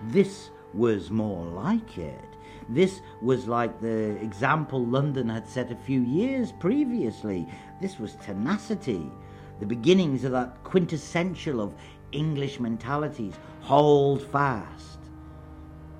this 0.08 0.50
was 0.74 1.10
more 1.10 1.44
like 1.46 1.98
it. 1.98 2.24
This 2.68 3.00
was 3.22 3.46
like 3.46 3.80
the 3.80 4.16
example 4.22 4.84
London 4.84 5.28
had 5.28 5.48
set 5.48 5.72
a 5.72 5.76
few 5.76 6.02
years 6.02 6.52
previously. 6.52 7.48
This 7.80 7.98
was 7.98 8.16
tenacity, 8.16 9.10
the 9.58 9.66
beginnings 9.66 10.24
of 10.24 10.32
that 10.32 10.62
quintessential 10.62 11.60
of 11.60 11.74
English 12.12 12.60
mentalities 12.60 13.34
hold 13.60 14.22
fast. 14.22 14.98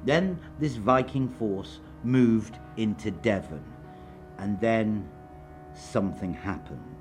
Then 0.05 0.39
this 0.59 0.77
Viking 0.77 1.29
force 1.29 1.81
moved 2.03 2.59
into 2.77 3.11
Devon, 3.11 3.65
and 4.39 4.59
then 4.61 5.09
something 5.75 6.33
happened. 6.33 6.97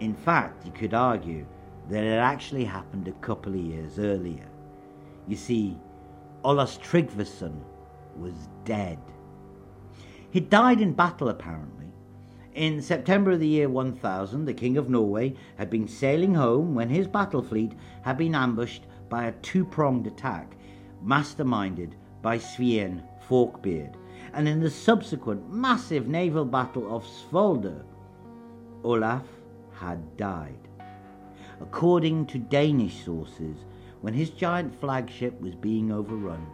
In 0.00 0.14
fact, 0.14 0.64
you 0.64 0.72
could 0.72 0.94
argue 0.94 1.46
that 1.88 2.04
it 2.04 2.18
actually 2.18 2.64
happened 2.64 3.08
a 3.08 3.12
couple 3.12 3.52
of 3.52 3.60
years 3.60 3.98
earlier. 3.98 4.46
You 5.26 5.36
see, 5.36 5.78
Olaf 6.44 6.80
Tryggvason 6.80 7.60
was 8.16 8.34
dead. 8.64 8.98
He 10.30 10.40
died 10.40 10.80
in 10.80 10.92
battle, 10.92 11.28
apparently, 11.28 11.81
in 12.54 12.82
September 12.82 13.32
of 13.32 13.40
the 13.40 13.46
year 13.46 13.68
1000, 13.68 14.44
the 14.44 14.54
King 14.54 14.76
of 14.76 14.90
Norway 14.90 15.34
had 15.56 15.70
been 15.70 15.88
sailing 15.88 16.34
home 16.34 16.74
when 16.74 16.90
his 16.90 17.06
battle 17.06 17.42
fleet 17.42 17.72
had 18.02 18.18
been 18.18 18.34
ambushed 18.34 18.86
by 19.08 19.24
a 19.24 19.32
two 19.32 19.64
pronged 19.64 20.06
attack, 20.06 20.54
masterminded 21.04 21.92
by 22.20 22.38
Svein 22.38 23.02
Forkbeard, 23.28 23.96
and 24.34 24.46
in 24.46 24.60
the 24.60 24.70
subsequent 24.70 25.50
massive 25.50 26.08
naval 26.08 26.44
battle 26.44 26.94
of 26.94 27.04
Svolder, 27.04 27.84
Olaf 28.84 29.24
had 29.72 30.16
died. 30.16 30.68
According 31.60 32.26
to 32.26 32.38
Danish 32.38 33.04
sources, 33.04 33.64
when 34.00 34.14
his 34.14 34.30
giant 34.30 34.78
flagship 34.80 35.40
was 35.40 35.54
being 35.54 35.92
overrun, 35.92 36.46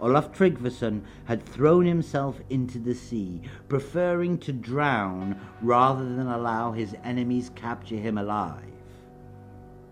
Olaf 0.00 0.32
Tryggvason 0.32 1.02
had 1.24 1.44
thrown 1.44 1.84
himself 1.84 2.40
into 2.48 2.78
the 2.78 2.94
sea, 2.94 3.42
preferring 3.68 4.38
to 4.38 4.52
drown 4.52 5.38
rather 5.60 6.04
than 6.04 6.26
allow 6.26 6.72
his 6.72 6.96
enemies 7.04 7.50
capture 7.54 7.96
him 7.96 8.16
alive. 8.16 8.64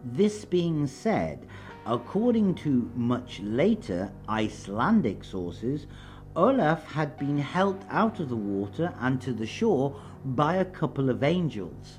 This 0.04 0.46
being 0.46 0.86
said, 0.86 1.46
according 1.84 2.54
to 2.56 2.90
much 2.94 3.40
later 3.40 4.10
Icelandic 4.28 5.24
sources, 5.24 5.86
Olaf 6.34 6.84
had 6.92 7.18
been 7.18 7.38
helped 7.38 7.84
out 7.90 8.20
of 8.20 8.28
the 8.28 8.36
water 8.36 8.94
and 9.00 9.20
to 9.20 9.32
the 9.32 9.46
shore 9.46 10.00
by 10.24 10.56
a 10.56 10.64
couple 10.64 11.10
of 11.10 11.22
angels, 11.22 11.98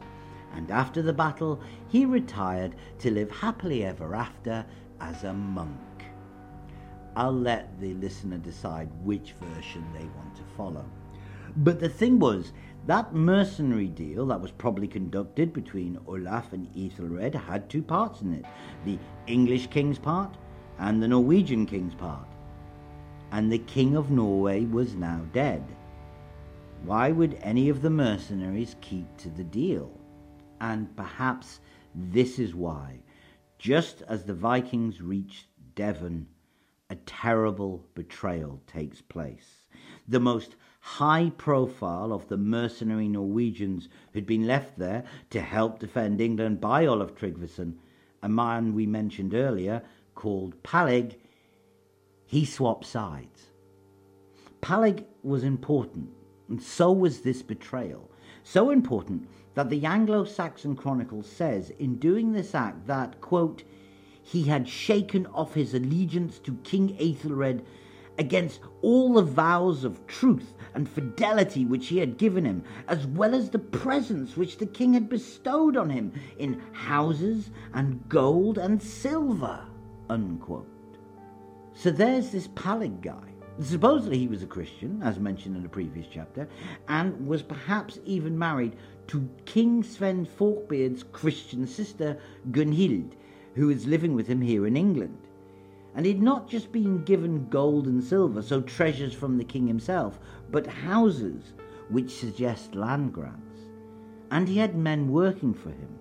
and 0.56 0.72
after 0.72 1.02
the 1.02 1.14
battle 1.14 1.62
he 1.90 2.06
retired 2.06 2.74
to 3.00 3.12
live 3.12 3.30
happily 3.30 3.84
ever 3.84 4.16
after 4.16 4.66
as 5.00 5.24
a 5.24 5.34
monk. 5.34 5.89
I'll 7.16 7.34
let 7.34 7.80
the 7.80 7.94
listener 7.96 8.38
decide 8.38 8.90
which 9.04 9.34
version 9.34 9.86
they 9.94 10.06
want 10.06 10.36
to 10.36 10.44
follow. 10.56 10.86
But 11.58 11.80
the 11.80 11.90
thing 11.90 12.20
was, 12.20 12.54
that 12.86 13.14
mercenary 13.14 13.88
deal 13.88 14.26
that 14.28 14.42
was 14.42 14.52
probably 14.52 14.88
conducted 14.88 15.52
between 15.52 16.00
Olaf 16.08 16.54
and 16.54 16.68
Ethelred 16.76 17.36
had 17.36 17.70
two 17.70 17.84
parts 17.84 18.22
in 18.22 18.34
it 18.34 18.46
the 18.86 18.98
English 19.28 19.68
king's 19.68 20.00
part 20.00 20.38
and 20.80 21.02
the 21.02 21.08
Norwegian 21.08 21.66
king's 21.66 21.96
part. 21.96 22.28
And 23.32 23.52
the 23.52 23.60
king 23.60 23.96
of 23.96 24.10
Norway 24.10 24.66
was 24.66 24.96
now 24.96 25.22
dead. 25.34 25.64
Why 26.84 27.12
would 27.12 27.38
any 27.42 27.70
of 27.70 27.82
the 27.82 27.90
mercenaries 27.90 28.76
keep 28.82 29.18
to 29.18 29.30
the 29.30 29.44
deal? 29.44 29.92
And 30.62 30.96
perhaps 30.96 31.60
this 31.94 32.40
is 32.40 32.56
why, 32.56 33.00
just 33.58 34.02
as 34.04 34.24
the 34.24 34.34
Vikings 34.34 35.02
reached 35.02 35.48
Devon 35.76 36.28
a 36.90 36.96
terrible 36.96 37.86
betrayal 37.94 38.62
takes 38.66 39.02
place. 39.02 39.64
The 40.08 40.20
most 40.20 40.56
high 40.80 41.32
profile 41.38 42.12
of 42.12 42.28
the 42.28 42.38
mercenary 42.38 43.08
Norwegians 43.08 43.90
who'd 44.14 44.26
been 44.26 44.48
left 44.48 44.80
there 44.80 45.04
to 45.30 45.42
help 45.42 45.80
defend 45.80 46.20
England 46.20 46.60
by 46.60 46.86
Olaf 46.86 47.14
Tryggvason, 47.14 47.76
a 48.24 48.30
man 48.30 48.74
we 48.74 48.86
mentioned 48.86 49.34
earlier 49.34 49.84
called 50.16 50.62
Palig, 50.64 51.16
he 52.26 52.46
swapped 52.46 52.86
sides. 52.86 53.48
Palig 54.62 55.06
was 55.24 55.44
important, 55.44 56.10
and 56.48 56.62
so 56.62 56.92
was 56.92 57.22
this 57.22 57.42
betrayal. 57.42 58.10
So 58.44 58.72
important 58.72 59.28
that 59.54 59.70
the 59.70 59.86
Anglo 59.86 60.26
Saxon 60.26 60.76
Chronicle 60.76 61.24
says 61.24 61.70
in 61.72 61.96
doing 61.96 62.32
this 62.32 62.56
act 62.56 62.88
that, 62.88 63.22
quote, 63.22 63.64
he 64.32 64.44
had 64.44 64.70
shaken 64.70 65.26
off 65.28 65.56
his 65.56 65.74
allegiance 65.74 66.38
to 66.38 66.54
King 66.64 66.96
Ethelred 67.00 67.64
against 68.20 68.60
all 68.84 69.14
the 69.14 69.24
vows 69.24 69.84
of 69.84 70.06
truth 70.06 70.54
and 70.76 70.88
fidelity 70.88 71.66
which 71.66 71.88
he 71.88 71.98
had 71.98 72.20
given 72.20 72.46
him, 72.46 72.64
as 72.88 73.08
well 73.08 73.34
as 73.34 73.50
the 73.50 73.58
presents 73.58 74.38
which 74.38 74.58
the 74.60 74.68
king 74.68 74.94
had 74.94 75.10
bestowed 75.10 75.76
on 75.76 75.90
him 75.90 76.12
in 76.38 76.62
houses 76.74 77.50
and 77.74 78.08
gold 78.08 78.60
and 78.60 78.84
silver. 78.84 79.66
Unquote. 80.12 80.68
So 81.74 81.90
there's 81.90 82.30
this 82.30 82.50
Palig 82.50 83.02
guy. 83.02 83.34
Supposedly 83.62 84.20
he 84.20 84.28
was 84.28 84.44
a 84.44 84.48
Christian, 84.48 85.02
as 85.02 85.18
mentioned 85.18 85.58
in 85.58 85.66
a 85.66 85.70
previous 85.70 86.06
chapter, 86.12 86.48
and 86.88 87.26
was 87.26 87.42
perhaps 87.42 87.98
even 88.06 88.38
married 88.38 88.76
to 89.08 89.28
King 89.46 89.82
Sven 89.82 90.24
Forkbeard's 90.26 91.02
Christian 91.02 91.66
sister 91.66 92.20
Gunhild, 92.52 93.14
who 93.56 93.68
was 93.68 93.88
living 93.88 94.14
with 94.14 94.28
him 94.28 94.42
here 94.42 94.66
in 94.68 94.78
England. 94.78 95.18
And 95.96 96.06
he'd 96.06 96.22
not 96.22 96.48
just 96.48 96.72
been 96.72 97.04
given 97.04 97.50
gold 97.50 97.88
and 97.88 98.04
silver, 98.04 98.42
so 98.42 98.62
treasures 98.62 99.14
from 99.14 99.38
the 99.38 99.44
king 99.44 99.68
himself, 99.68 100.20
but 100.52 100.68
houses, 100.68 101.54
which 101.90 102.16
suggest 102.16 102.76
land 102.76 103.14
grants. 103.14 103.62
And 104.32 104.48
he 104.48 104.60
had 104.60 104.76
men 104.76 105.12
working 105.12 105.54
for 105.54 105.70
him. 105.70 105.98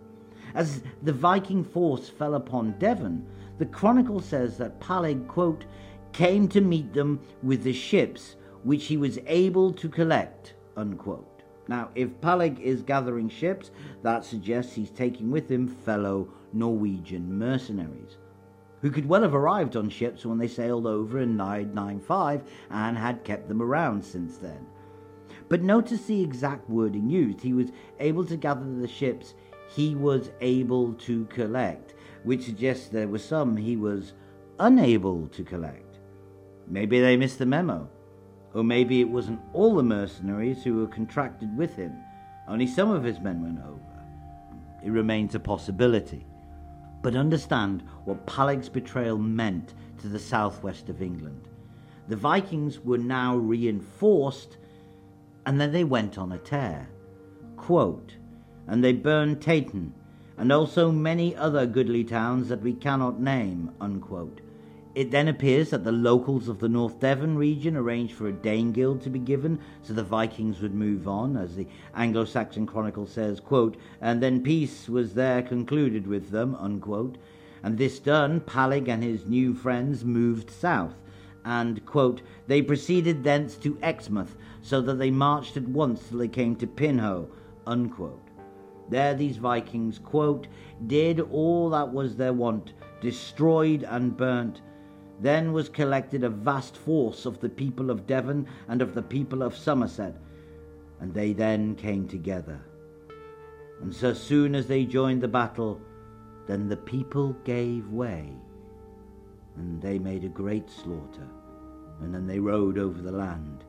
As 0.54 0.82
the 1.02 1.12
Viking 1.12 1.64
force 1.64 2.08
fell 2.08 2.34
upon 2.34 2.78
Devon, 2.78 3.26
the 3.58 3.66
chronicle 3.66 4.20
says 4.20 4.58
that 4.58 4.80
Palig, 4.80 5.26
quote, 5.26 5.64
came 6.12 6.48
to 6.48 6.60
meet 6.60 6.92
them 6.92 7.20
with 7.42 7.62
the 7.62 7.72
ships 7.72 8.36
which 8.62 8.86
he 8.86 8.96
was 8.96 9.18
able 9.26 9.72
to 9.72 9.88
collect. 9.88 10.54
Unquote. 10.76 11.42
Now, 11.68 11.90
if 11.94 12.20
Peleg 12.20 12.60
is 12.60 12.82
gathering 12.82 13.28
ships, 13.28 13.70
that 14.02 14.24
suggests 14.24 14.74
he's 14.74 14.90
taking 14.90 15.30
with 15.30 15.50
him 15.50 15.68
fellow 15.68 16.28
Norwegian 16.52 17.38
mercenaries, 17.38 18.18
who 18.80 18.90
could 18.90 19.08
well 19.08 19.22
have 19.22 19.34
arrived 19.34 19.76
on 19.76 19.90
ships 19.90 20.24
when 20.24 20.38
they 20.38 20.48
sailed 20.48 20.86
over 20.86 21.20
in 21.20 21.36
995 21.36 22.42
and 22.70 22.96
had 22.96 23.24
kept 23.24 23.48
them 23.48 23.62
around 23.62 24.04
since 24.04 24.38
then. 24.38 24.66
But 25.48 25.62
notice 25.62 26.04
the 26.04 26.22
exact 26.22 26.68
wording 26.68 27.08
used. 27.08 27.40
He 27.40 27.52
was 27.52 27.72
able 28.00 28.24
to 28.26 28.36
gather 28.36 28.74
the 28.74 28.88
ships 28.88 29.34
he 29.68 29.94
was 29.94 30.30
able 30.40 30.94
to 30.94 31.24
collect, 31.26 31.94
which 32.24 32.44
suggests 32.44 32.88
there 32.88 33.08
were 33.08 33.18
some 33.18 33.56
he 33.56 33.76
was 33.76 34.12
unable 34.58 35.26
to 35.28 35.44
collect. 35.44 35.98
Maybe 36.66 37.00
they 37.00 37.16
missed 37.16 37.38
the 37.38 37.46
memo. 37.46 37.88
Or 38.54 38.64
maybe 38.64 39.00
it 39.00 39.08
wasn't 39.08 39.40
all 39.52 39.74
the 39.74 39.82
mercenaries 39.82 40.64
who 40.64 40.76
were 40.76 40.86
contracted 40.86 41.56
with 41.56 41.76
him, 41.76 41.92
only 42.48 42.66
some 42.66 42.90
of 42.90 43.04
his 43.04 43.20
men 43.20 43.42
went 43.42 43.60
over. 43.60 43.78
It 44.82 44.90
remains 44.90 45.34
a 45.34 45.40
possibility. 45.40 46.26
But 47.02 47.14
understand 47.16 47.82
what 48.04 48.26
Peleg's 48.26 48.68
betrayal 48.68 49.18
meant 49.18 49.74
to 49.98 50.08
the 50.08 50.18
southwest 50.18 50.88
of 50.88 51.02
England. 51.02 51.48
The 52.08 52.16
Vikings 52.16 52.80
were 52.80 52.98
now 52.98 53.36
reinforced, 53.36 54.56
and 55.46 55.60
then 55.60 55.72
they 55.72 55.84
went 55.84 56.18
on 56.18 56.32
a 56.32 56.38
tear. 56.38 56.88
Quote, 57.56 58.16
and 58.66 58.82
they 58.82 58.92
burned 58.92 59.40
Teignton, 59.40 59.92
and 60.36 60.52
also 60.52 60.92
many 60.92 61.34
other 61.36 61.66
goodly 61.66 62.04
towns 62.04 62.48
that 62.48 62.62
we 62.62 62.72
cannot 62.72 63.20
name. 63.20 63.72
Unquote. 63.80 64.40
It 64.98 65.12
then 65.12 65.28
appears 65.28 65.70
that 65.70 65.84
the 65.84 65.92
locals 65.92 66.48
of 66.48 66.58
the 66.58 66.68
North 66.68 66.98
Devon 66.98 67.38
region 67.38 67.76
arranged 67.76 68.14
for 68.14 68.26
a 68.26 68.32
Danegeld 68.32 69.00
to 69.02 69.10
be 69.10 69.20
given 69.20 69.60
so 69.80 69.92
the 69.92 70.02
Vikings 70.02 70.60
would 70.60 70.74
move 70.74 71.06
on, 71.06 71.36
as 71.36 71.54
the 71.54 71.68
Anglo 71.94 72.24
Saxon 72.24 72.66
Chronicle 72.66 73.06
says, 73.06 73.38
quote, 73.38 73.76
and 74.00 74.20
then 74.20 74.42
peace 74.42 74.88
was 74.88 75.14
there 75.14 75.40
concluded 75.40 76.08
with 76.08 76.30
them, 76.30 76.56
unquote. 76.56 77.16
And 77.62 77.78
this 77.78 78.00
done, 78.00 78.40
Palig 78.40 78.88
and 78.88 79.00
his 79.00 79.24
new 79.24 79.54
friends 79.54 80.04
moved 80.04 80.50
south, 80.50 80.96
and, 81.44 81.86
quote, 81.86 82.22
they 82.48 82.60
proceeded 82.60 83.22
thence 83.22 83.54
to 83.58 83.78
Exmouth, 83.80 84.36
so 84.62 84.80
that 84.80 84.98
they 84.98 85.12
marched 85.12 85.56
at 85.56 85.68
once 85.68 86.08
till 86.08 86.18
they 86.18 86.26
came 86.26 86.56
to 86.56 86.66
Pinhoe, 86.66 87.28
unquote. 87.68 88.26
There 88.88 89.14
these 89.14 89.36
Vikings, 89.36 90.00
quote, 90.00 90.48
did 90.88 91.20
all 91.20 91.70
that 91.70 91.92
was 91.92 92.16
their 92.16 92.32
wont, 92.32 92.72
destroyed 93.00 93.84
and 93.84 94.16
burnt, 94.16 94.60
then 95.20 95.52
was 95.52 95.68
collected 95.68 96.22
a 96.22 96.28
vast 96.28 96.76
force 96.76 97.26
of 97.26 97.40
the 97.40 97.48
people 97.48 97.90
of 97.90 98.06
Devon 98.06 98.46
and 98.68 98.80
of 98.80 98.94
the 98.94 99.02
people 99.02 99.42
of 99.42 99.56
Somerset, 99.56 100.16
and 101.00 101.12
they 101.12 101.32
then 101.32 101.74
came 101.74 102.06
together. 102.06 102.60
And 103.80 103.94
so 103.94 104.12
soon 104.12 104.54
as 104.54 104.66
they 104.66 104.84
joined 104.84 105.22
the 105.22 105.28
battle, 105.28 105.80
then 106.46 106.68
the 106.68 106.76
people 106.76 107.32
gave 107.44 107.88
way, 107.88 108.32
and 109.56 109.80
they 109.82 109.98
made 109.98 110.24
a 110.24 110.28
great 110.28 110.70
slaughter, 110.70 111.26
and 112.00 112.14
then 112.14 112.26
they 112.26 112.38
rode 112.38 112.78
over 112.78 113.02
the 113.02 113.12
land, 113.12 113.64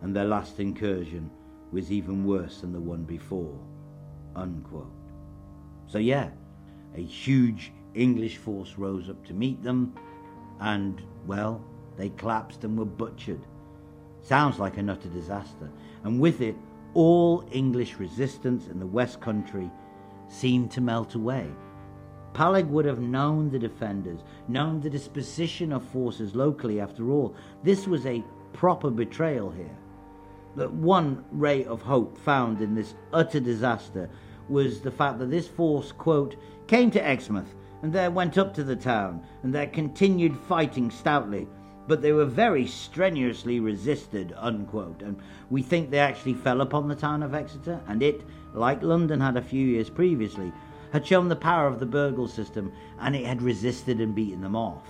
and 0.00 0.14
their 0.14 0.24
last 0.24 0.60
incursion 0.60 1.30
was 1.72 1.92
even 1.92 2.24
worse 2.24 2.60
than 2.60 2.72
the 2.72 2.80
one 2.80 3.04
before. 3.04 3.58
Unquote. 4.36 4.92
So, 5.86 5.98
yeah, 5.98 6.30
a 6.96 7.02
huge 7.02 7.72
English 7.94 8.36
force 8.36 8.76
rose 8.78 9.10
up 9.10 9.24
to 9.26 9.34
meet 9.34 9.62
them 9.62 9.94
and, 10.60 11.02
well, 11.26 11.64
they 11.96 12.10
collapsed 12.10 12.64
and 12.64 12.78
were 12.78 12.84
butchered. 12.84 13.44
Sounds 14.22 14.58
like 14.58 14.76
an 14.76 14.90
utter 14.90 15.08
disaster, 15.08 15.70
and 16.04 16.20
with 16.20 16.40
it, 16.40 16.56
all 16.94 17.44
English 17.52 17.96
resistance 17.98 18.66
in 18.68 18.78
the 18.78 18.86
West 18.86 19.20
Country 19.20 19.70
seemed 20.28 20.70
to 20.72 20.80
melt 20.80 21.14
away. 21.14 21.48
Peleg 22.34 22.66
would 22.66 22.84
have 22.84 23.00
known 23.00 23.50
the 23.50 23.58
defenders, 23.58 24.20
known 24.48 24.80
the 24.80 24.90
disposition 24.90 25.72
of 25.72 25.82
forces 25.82 26.34
locally. 26.34 26.80
After 26.80 27.10
all, 27.10 27.34
this 27.62 27.86
was 27.86 28.06
a 28.06 28.24
proper 28.52 28.90
betrayal 28.90 29.50
here. 29.50 29.76
The 30.56 30.68
one 30.68 31.24
ray 31.30 31.64
of 31.64 31.82
hope 31.82 32.18
found 32.18 32.60
in 32.60 32.74
this 32.74 32.94
utter 33.12 33.40
disaster 33.40 34.10
was 34.48 34.80
the 34.80 34.90
fact 34.90 35.18
that 35.18 35.30
this 35.30 35.48
force, 35.48 35.92
quote, 35.92 36.36
came 36.66 36.90
to 36.90 37.04
Exmouth 37.04 37.54
and 37.82 37.92
there 37.92 38.10
went 38.10 38.38
up 38.38 38.52
to 38.54 38.64
the 38.64 38.76
town, 38.76 39.22
and 39.42 39.54
there 39.54 39.66
continued 39.66 40.36
fighting 40.36 40.90
stoutly, 40.90 41.46
but 41.86 42.02
they 42.02 42.12
were 42.12 42.24
very 42.24 42.66
strenuously 42.66 43.60
resisted, 43.60 44.34
unquote. 44.36 45.02
And 45.02 45.18
we 45.48 45.62
think 45.62 45.90
they 45.90 45.98
actually 45.98 46.34
fell 46.34 46.60
upon 46.60 46.88
the 46.88 46.94
town 46.94 47.22
of 47.22 47.34
Exeter, 47.34 47.80
and 47.86 48.02
it, 48.02 48.22
like 48.52 48.82
London 48.82 49.20
had 49.20 49.36
a 49.36 49.42
few 49.42 49.66
years 49.66 49.88
previously, 49.88 50.52
had 50.92 51.06
shown 51.06 51.28
the 51.28 51.36
power 51.36 51.66
of 51.66 51.80
the 51.80 51.86
burghal 51.86 52.28
system, 52.28 52.72
and 53.00 53.14
it 53.14 53.24
had 53.24 53.42
resisted 53.42 54.00
and 54.00 54.14
beaten 54.14 54.40
them 54.40 54.56
off. 54.56 54.86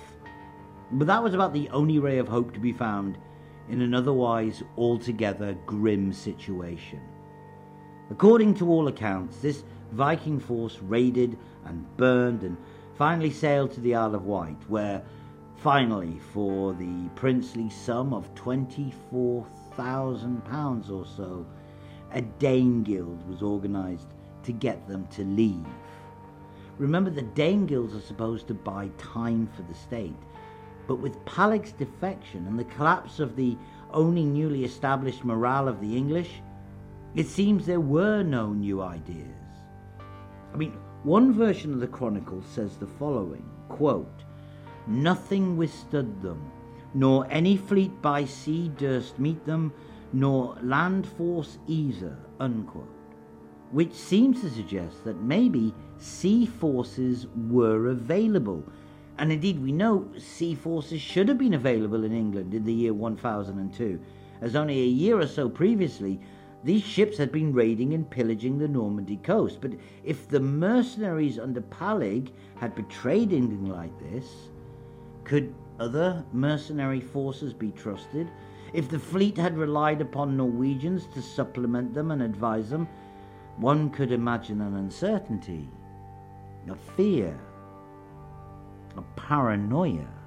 But 0.93 1.07
that 1.09 1.23
was 1.23 1.35
about 1.35 1.53
the 1.53 1.69
only 1.71 1.99
ray 1.99 2.19
of 2.19 2.29
hope 2.29 2.53
to 2.55 2.61
be 2.61 2.73
found 2.73 3.19
in 3.69 3.83
an 3.83 3.95
otherwise 3.95 4.63
altogether 4.77 5.57
grim 5.67 6.13
situation. 6.13 7.01
According 8.11 8.55
to 8.55 8.71
all 8.71 8.89
accounts, 8.89 9.39
this 9.39 9.65
Viking 9.93 10.39
force 10.39 10.79
raided 10.83 11.39
and 11.65 11.85
burned 11.97 12.43
and 12.43 12.57
finally 12.99 13.31
sailed 13.31 13.71
to 13.71 13.81
the 13.81 13.95
Isle 13.95 14.17
of 14.17 14.25
Wight, 14.25 14.59
where 14.67 15.01
finally, 15.55 16.19
for 16.33 16.75
the 16.75 17.09
princely 17.15 17.71
sum 17.71 18.13
of 18.13 18.35
£24,000 18.35 20.91
or 20.91 21.07
so, 21.07 21.47
a 22.13 22.21
Danegeld 22.21 23.25
was 23.29 23.41
organised 23.41 24.09
to 24.43 24.53
get 24.53 24.89
them 24.89 25.07
to 25.13 25.23
leave. 25.23 25.65
Remember, 26.79 27.11
the 27.11 27.23
Danegelds 27.23 27.97
are 27.97 28.01
supposed 28.01 28.49
to 28.49 28.55
buy 28.55 28.91
time 28.99 29.49
for 29.55 29.63
the 29.63 29.75
state, 29.75 30.19
but 30.89 30.97
with 30.97 31.25
Peleg's 31.25 31.71
defection 31.71 32.49
and 32.49 32.59
the 32.59 32.65
collapse 32.65 33.21
of 33.21 33.37
the 33.37 33.57
only 33.93 34.25
newly 34.25 34.65
established 34.65 35.25
morale 35.25 35.69
of 35.69 35.81
the 35.81 35.97
English, 35.97 36.43
it 37.15 37.29
seems 37.29 37.65
there 37.65 37.79
were 37.79 38.25
no 38.25 38.53
new 38.53 38.83
ideas. 38.83 39.29
I 40.53 40.57
mean, 40.57 40.77
one 41.05 41.33
version 41.33 41.73
of 41.73 41.81
the 41.81 41.87
Chronicle 41.87 42.43
says 42.43 42.77
the 42.77 42.87
following 42.87 43.45
quote, 43.69 44.25
Nothing 44.87 45.57
withstood 45.57 46.23
them, 46.23 46.51
nor 46.95 47.27
any 47.31 47.57
fleet 47.57 48.03
by 48.03 48.25
sea 48.25 48.71
durst 48.77 49.19
meet 49.19 49.45
them, 49.45 49.73
nor 50.13 50.57
land 50.63 51.07
force 51.07 51.59
either. 51.67 52.17
Unquote. 52.41 52.89
Which 53.71 53.93
seems 53.93 54.41
to 54.41 54.51
suggest 54.51 55.05
that 55.05 55.21
maybe 55.21 55.75
sea 55.99 56.47
forces 56.47 57.27
were 57.49 57.89
available. 57.89 58.65
And 59.19 59.31
indeed, 59.31 59.63
we 59.63 59.73
know 59.73 60.09
sea 60.17 60.55
forces 60.55 61.01
should 61.01 61.29
have 61.29 61.39
been 61.39 61.55
available 61.55 62.05
in 62.05 62.13
England 62.13 62.55
in 62.55 62.65
the 62.65 62.73
year 62.73 62.95
1002, 62.95 64.01
as 64.41 64.57
only 64.57 64.81
a 64.81 64.87
year 64.87 65.19
or 65.19 65.27
so 65.27 65.49
previously 65.49 66.21
these 66.65 66.83
ships 66.83 67.17
had 67.17 67.31
been 67.31 67.53
raiding 67.53 67.95
and 67.95 68.09
pillaging 68.11 68.59
the 68.59 68.69
Normandy 68.69 69.17
coast, 69.19 69.61
but 69.61 69.73
if 70.05 70.29
the 70.29 70.41
mercenaries 70.41 71.39
under 71.39 71.61
Peleg 71.61 72.33
had 72.57 72.75
betrayed 72.75 73.33
England 73.33 73.71
like 73.71 73.97
this, 73.99 74.49
could 75.25 75.55
other 75.79 76.25
mercenary 76.33 77.01
forces 77.01 77.53
be 77.53 77.71
trusted? 77.71 78.29
If 78.73 78.89
the 78.89 78.99
fleet 78.99 79.37
had 79.37 79.57
relied 79.57 80.01
upon 80.01 80.37
Norwegians 80.37 81.07
to 81.15 81.23
supplement 81.23 81.95
them 81.95 82.11
and 82.11 82.23
advise 82.23 82.71
them, 82.71 82.89
one 83.57 83.91
could 83.91 84.13
imagine 84.13 84.61
an 84.61 84.75
uncertainty, 84.75 85.69
a 86.69 86.75
fear, 86.75 87.39
a 88.97 89.03
paranoia. 89.17 90.18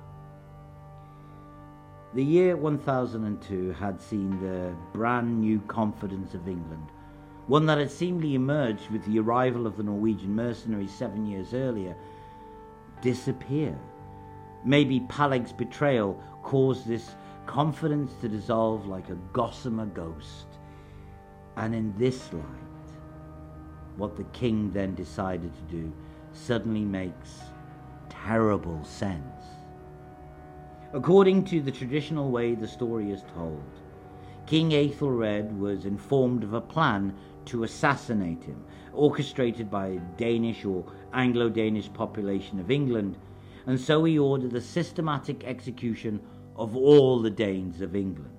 The 2.14 2.24
year 2.26 2.58
1002 2.58 3.72
had 3.72 4.02
seen 4.02 4.42
the 4.42 4.76
brand 4.92 5.40
new 5.40 5.62
confidence 5.62 6.34
of 6.34 6.46
England, 6.46 6.88
one 7.48 7.66
that 7.68 7.78
had 7.78 7.90
seemingly 7.90 8.36
emerged 8.36 8.92
with 8.92 9.06
the 9.06 9.20
arrival 9.20 9.66
of 9.66 9.78
the 9.78 9.84
Norwegian 9.84 10.36
mercenaries 10.36 10.92
seven 10.92 11.26
years 11.26 11.54
earlier, 11.54 11.96
disappear. 13.02 13.80
Maybe 14.66 15.00
Peleg's 15.08 15.54
betrayal 15.54 16.22
caused 16.44 16.86
this 16.86 17.12
confidence 17.46 18.12
to 18.20 18.28
dissolve 18.28 18.88
like 18.88 19.10
a 19.10 19.18
gossamer 19.32 19.86
ghost. 19.86 20.48
And 21.56 21.74
in 21.74 21.94
this 21.98 22.34
light, 22.34 22.44
what 23.96 24.18
the 24.18 24.26
king 24.26 24.70
then 24.74 24.96
decided 24.96 25.54
to 25.56 25.62
do 25.74 25.94
suddenly 26.34 26.84
makes 26.84 27.40
terrible 28.10 28.84
sense. 28.84 29.41
According 30.94 31.46
to 31.46 31.62
the 31.62 31.72
traditional 31.72 32.32
way 32.32 32.54
the 32.54 32.68
story 32.68 33.12
is 33.12 33.24
told, 33.34 33.64
King 34.46 34.74
Aethelred 34.74 35.58
was 35.58 35.86
informed 35.86 36.44
of 36.44 36.54
a 36.54 36.60
plan 36.60 37.14
to 37.46 37.64
assassinate 37.64 38.44
him, 38.44 38.62
orchestrated 38.92 39.72
by 39.72 39.88
a 39.88 40.00
Danish 40.18 40.66
or 40.66 40.84
Anglo 41.14 41.48
Danish 41.48 41.92
population 41.94 42.60
of 42.60 42.70
England, 42.70 43.18
and 43.68 43.80
so 43.80 44.04
he 44.04 44.20
ordered 44.20 44.52
the 44.52 44.60
systematic 44.60 45.46
execution 45.46 46.20
of 46.58 46.76
all 46.76 47.22
the 47.22 47.30
Danes 47.30 47.80
of 47.80 47.96
England. 47.96 48.36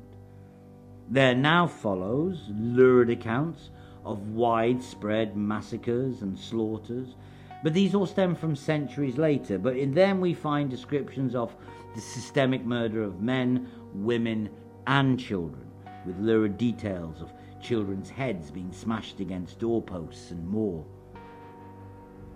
There 1.08 1.34
now 1.34 1.66
follows 1.66 2.50
lurid 2.50 3.08
accounts 3.08 3.70
of 4.04 4.28
widespread 4.28 5.38
massacres 5.38 6.20
and 6.20 6.38
slaughters, 6.38 7.14
but 7.62 7.72
these 7.72 7.94
all 7.94 8.06
stem 8.06 8.34
from 8.34 8.56
centuries 8.56 9.16
later. 9.16 9.56
But 9.56 9.76
in 9.76 9.94
them 9.94 10.20
we 10.20 10.34
find 10.34 10.68
descriptions 10.68 11.34
of 11.34 11.56
the 11.94 12.00
systemic 12.00 12.64
murder 12.64 13.02
of 13.02 13.20
men, 13.20 13.68
women, 13.94 14.48
and 14.86 15.18
children, 15.18 15.66
with 16.06 16.18
lurid 16.18 16.58
details 16.58 17.20
of 17.20 17.32
children's 17.60 18.10
heads 18.10 18.50
being 18.50 18.72
smashed 18.72 19.20
against 19.20 19.58
doorposts 19.58 20.30
and 20.30 20.46
more. 20.48 20.84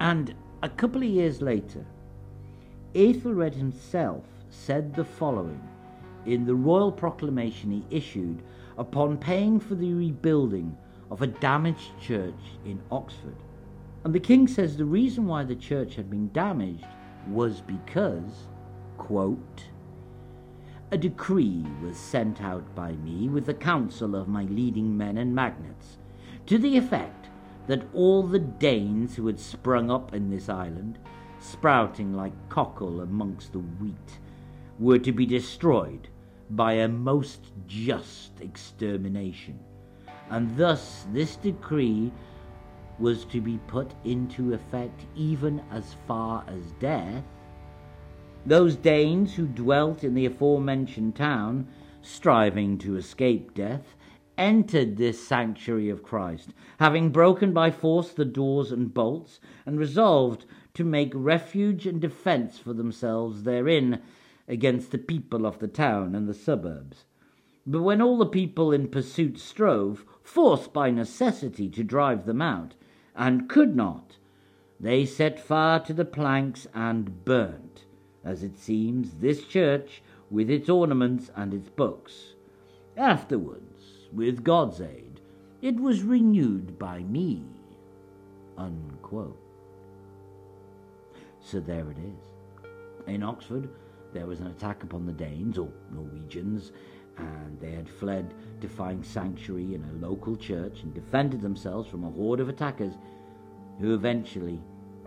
And 0.00 0.34
a 0.62 0.68
couple 0.68 1.02
of 1.02 1.08
years 1.08 1.42
later, 1.42 1.84
Aethelred 2.94 3.54
himself 3.54 4.24
said 4.48 4.94
the 4.94 5.04
following 5.04 5.60
in 6.24 6.44
the 6.44 6.54
royal 6.54 6.92
proclamation 6.92 7.70
he 7.70 7.96
issued 7.96 8.42
upon 8.78 9.16
paying 9.16 9.60
for 9.60 9.74
the 9.74 9.92
rebuilding 9.94 10.76
of 11.10 11.22
a 11.22 11.26
damaged 11.26 11.98
church 12.00 12.34
in 12.64 12.80
Oxford. 12.90 13.36
And 14.04 14.14
the 14.14 14.20
king 14.20 14.46
says 14.46 14.76
the 14.76 14.84
reason 14.84 15.26
why 15.26 15.44
the 15.44 15.56
church 15.56 15.94
had 15.94 16.10
been 16.10 16.30
damaged 16.32 16.84
was 17.28 17.60
because, 17.60 18.46
quote, 18.96 19.64
a 20.90 20.96
decree 20.96 21.64
was 21.82 21.96
sent 21.96 22.40
out 22.40 22.74
by 22.74 22.92
me 22.92 23.28
with 23.28 23.46
the 23.46 23.54
counsel 23.54 24.14
of 24.14 24.28
my 24.28 24.44
leading 24.44 24.96
men 24.96 25.18
and 25.18 25.34
magnates, 25.34 25.98
to 26.46 26.58
the 26.58 26.76
effect 26.76 27.28
that 27.66 27.82
all 27.92 28.22
the 28.22 28.38
Danes 28.38 29.16
who 29.16 29.26
had 29.26 29.40
sprung 29.40 29.90
up 29.90 30.14
in 30.14 30.30
this 30.30 30.48
island, 30.48 30.98
sprouting 31.40 32.14
like 32.14 32.48
cockle 32.48 33.00
amongst 33.00 33.52
the 33.52 33.58
wheat, 33.58 34.18
were 34.78 34.98
to 34.98 35.10
be 35.10 35.26
destroyed 35.26 36.08
by 36.50 36.74
a 36.74 36.88
most 36.88 37.52
just 37.66 38.40
extermination. 38.40 39.58
And 40.30 40.56
thus 40.56 41.06
this 41.12 41.36
decree 41.36 42.12
was 42.98 43.24
to 43.26 43.40
be 43.40 43.58
put 43.66 43.92
into 44.04 44.54
effect 44.54 45.04
even 45.16 45.62
as 45.70 45.96
far 46.06 46.44
as 46.46 46.72
death, 46.78 47.24
those 48.46 48.76
Danes 48.76 49.34
who 49.34 49.44
dwelt 49.44 50.04
in 50.04 50.14
the 50.14 50.24
aforementioned 50.24 51.16
town, 51.16 51.66
striving 52.00 52.78
to 52.78 52.96
escape 52.96 53.52
death, 53.54 53.96
entered 54.38 54.96
this 54.96 55.26
sanctuary 55.26 55.90
of 55.90 56.04
Christ, 56.04 56.50
having 56.78 57.10
broken 57.10 57.52
by 57.52 57.72
force 57.72 58.12
the 58.12 58.24
doors 58.24 58.70
and 58.70 58.94
bolts, 58.94 59.40
and 59.64 59.80
resolved 59.80 60.44
to 60.74 60.84
make 60.84 61.10
refuge 61.12 61.86
and 61.86 62.00
defence 62.00 62.56
for 62.56 62.72
themselves 62.72 63.42
therein 63.42 64.00
against 64.46 64.92
the 64.92 64.98
people 64.98 65.44
of 65.44 65.58
the 65.58 65.66
town 65.66 66.14
and 66.14 66.28
the 66.28 66.34
suburbs. 66.34 67.04
But 67.66 67.82
when 67.82 68.00
all 68.00 68.16
the 68.16 68.26
people 68.26 68.70
in 68.70 68.86
pursuit 68.88 69.40
strove, 69.40 70.04
forced 70.22 70.72
by 70.72 70.90
necessity 70.90 71.68
to 71.70 71.82
drive 71.82 72.26
them 72.26 72.40
out, 72.40 72.74
and 73.16 73.48
could 73.48 73.74
not, 73.74 74.18
they 74.78 75.04
set 75.04 75.40
fire 75.40 75.80
to 75.80 75.92
the 75.92 76.04
planks 76.04 76.68
and 76.72 77.24
burnt 77.24 77.85
as 78.26 78.42
it 78.42 78.58
seems, 78.58 79.14
this 79.14 79.44
church 79.44 80.02
with 80.30 80.50
its 80.50 80.68
ornaments 80.68 81.30
and 81.36 81.54
its 81.54 81.68
books. 81.68 82.34
Afterwards, 82.96 84.08
with 84.12 84.42
God's 84.42 84.80
aid, 84.80 85.20
it 85.62 85.76
was 85.76 86.02
renewed 86.02 86.78
by 86.78 87.00
me. 87.04 87.44
Unquote. 88.58 89.40
So 91.40 91.60
there 91.60 91.88
it 91.90 91.98
is. 91.98 92.66
In 93.06 93.22
Oxford, 93.22 93.68
there 94.12 94.26
was 94.26 94.40
an 94.40 94.48
attack 94.48 94.82
upon 94.82 95.06
the 95.06 95.12
Danes, 95.12 95.58
or 95.58 95.70
Norwegians, 95.92 96.72
and 97.18 97.58
they 97.60 97.70
had 97.70 97.88
fled 97.88 98.34
to 98.60 98.68
find 98.68 99.04
sanctuary 99.04 99.74
in 99.74 99.84
a 99.84 100.06
local 100.06 100.36
church 100.36 100.82
and 100.82 100.92
defended 100.92 101.40
themselves 101.40 101.88
from 101.88 102.04
a 102.04 102.10
horde 102.10 102.40
of 102.40 102.48
attackers 102.48 102.94
who 103.78 103.94
eventually 103.94 104.60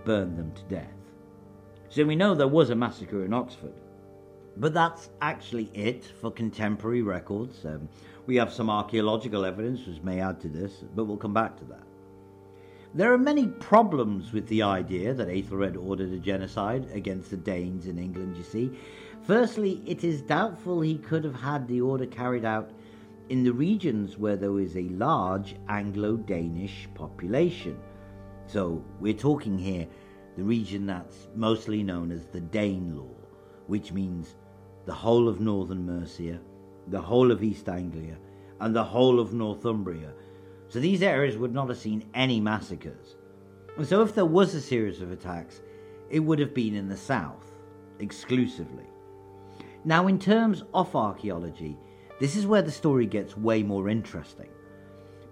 burned 0.05 0.37
them 0.37 0.51
to 0.53 0.63
death. 0.63 0.98
So 1.89 2.05
we 2.05 2.15
know 2.15 2.35
there 2.35 2.47
was 2.47 2.69
a 2.69 2.75
massacre 2.75 3.25
in 3.25 3.33
Oxford. 3.33 3.73
But 4.57 4.73
that's 4.73 5.09
actually 5.21 5.71
it 5.73 6.05
for 6.05 6.31
contemporary 6.31 7.01
records. 7.01 7.65
Um, 7.65 7.89
we 8.27 8.35
have 8.35 8.53
some 8.53 8.69
archaeological 8.69 9.45
evidence 9.45 9.87
which 9.87 10.03
may 10.03 10.19
add 10.19 10.39
to 10.41 10.49
this, 10.49 10.83
but 10.95 11.05
we'll 11.05 11.17
come 11.17 11.33
back 11.33 11.57
to 11.57 11.65
that. 11.65 11.83
There 12.93 13.13
are 13.13 13.17
many 13.17 13.47
problems 13.47 14.33
with 14.33 14.47
the 14.47 14.63
idea 14.63 15.13
that 15.13 15.29
Aethelred 15.29 15.77
ordered 15.77 16.11
a 16.11 16.17
genocide 16.17 16.87
against 16.91 17.29
the 17.31 17.37
Danes 17.37 17.87
in 17.87 17.97
England, 17.97 18.35
you 18.35 18.43
see. 18.43 18.71
Firstly, 19.23 19.81
it 19.85 20.03
is 20.03 20.21
doubtful 20.21 20.81
he 20.81 20.97
could 20.97 21.23
have 21.23 21.39
had 21.39 21.67
the 21.67 21.81
order 21.81 22.05
carried 22.05 22.45
out 22.45 22.71
in 23.29 23.43
the 23.43 23.53
regions 23.53 24.17
where 24.17 24.35
there 24.35 24.51
was 24.51 24.75
a 24.75 24.89
large 24.89 25.55
Anglo 25.69 26.17
Danish 26.17 26.87
population. 26.95 27.79
So 28.47 28.83
we're 28.99 29.13
talking 29.13 29.57
here 29.57 29.87
the 30.39 30.45
region 30.45 30.85
that's 30.85 31.27
mostly 31.35 31.83
known 31.83 32.13
as 32.13 32.25
the 32.27 32.39
Danelaw, 32.39 33.13
which 33.67 33.91
means 33.91 34.35
the 34.85 34.93
whole 34.93 35.27
of 35.27 35.41
northern 35.41 35.85
Mercia, 35.85 36.39
the 36.87 37.01
whole 37.01 37.29
of 37.29 37.43
East 37.43 37.67
Anglia, 37.67 38.15
and 38.61 38.73
the 38.73 38.85
whole 38.85 39.19
of 39.19 39.33
Northumbria. 39.33 40.13
So 40.69 40.79
these 40.79 41.03
areas 41.03 41.35
would 41.35 41.53
not 41.53 41.67
have 41.67 41.77
seen 41.77 42.05
any 42.13 42.39
massacres. 42.39 43.17
And 43.75 43.85
so 43.85 44.01
if 44.01 44.15
there 44.15 44.23
was 44.23 44.55
a 44.55 44.61
series 44.61 45.01
of 45.01 45.11
attacks, 45.11 45.59
it 46.09 46.21
would 46.21 46.39
have 46.39 46.53
been 46.53 46.73
in 46.73 46.87
the 46.87 46.95
south, 46.95 47.51
exclusively. 47.99 48.87
Now, 49.83 50.07
in 50.07 50.17
terms 50.17 50.63
of 50.73 50.95
archaeology, 50.95 51.77
this 52.21 52.37
is 52.37 52.47
where 52.47 52.61
the 52.61 52.71
story 52.71 53.07
gets 53.07 53.35
way 53.35 53.61
more 53.61 53.89
interesting. 53.89 54.49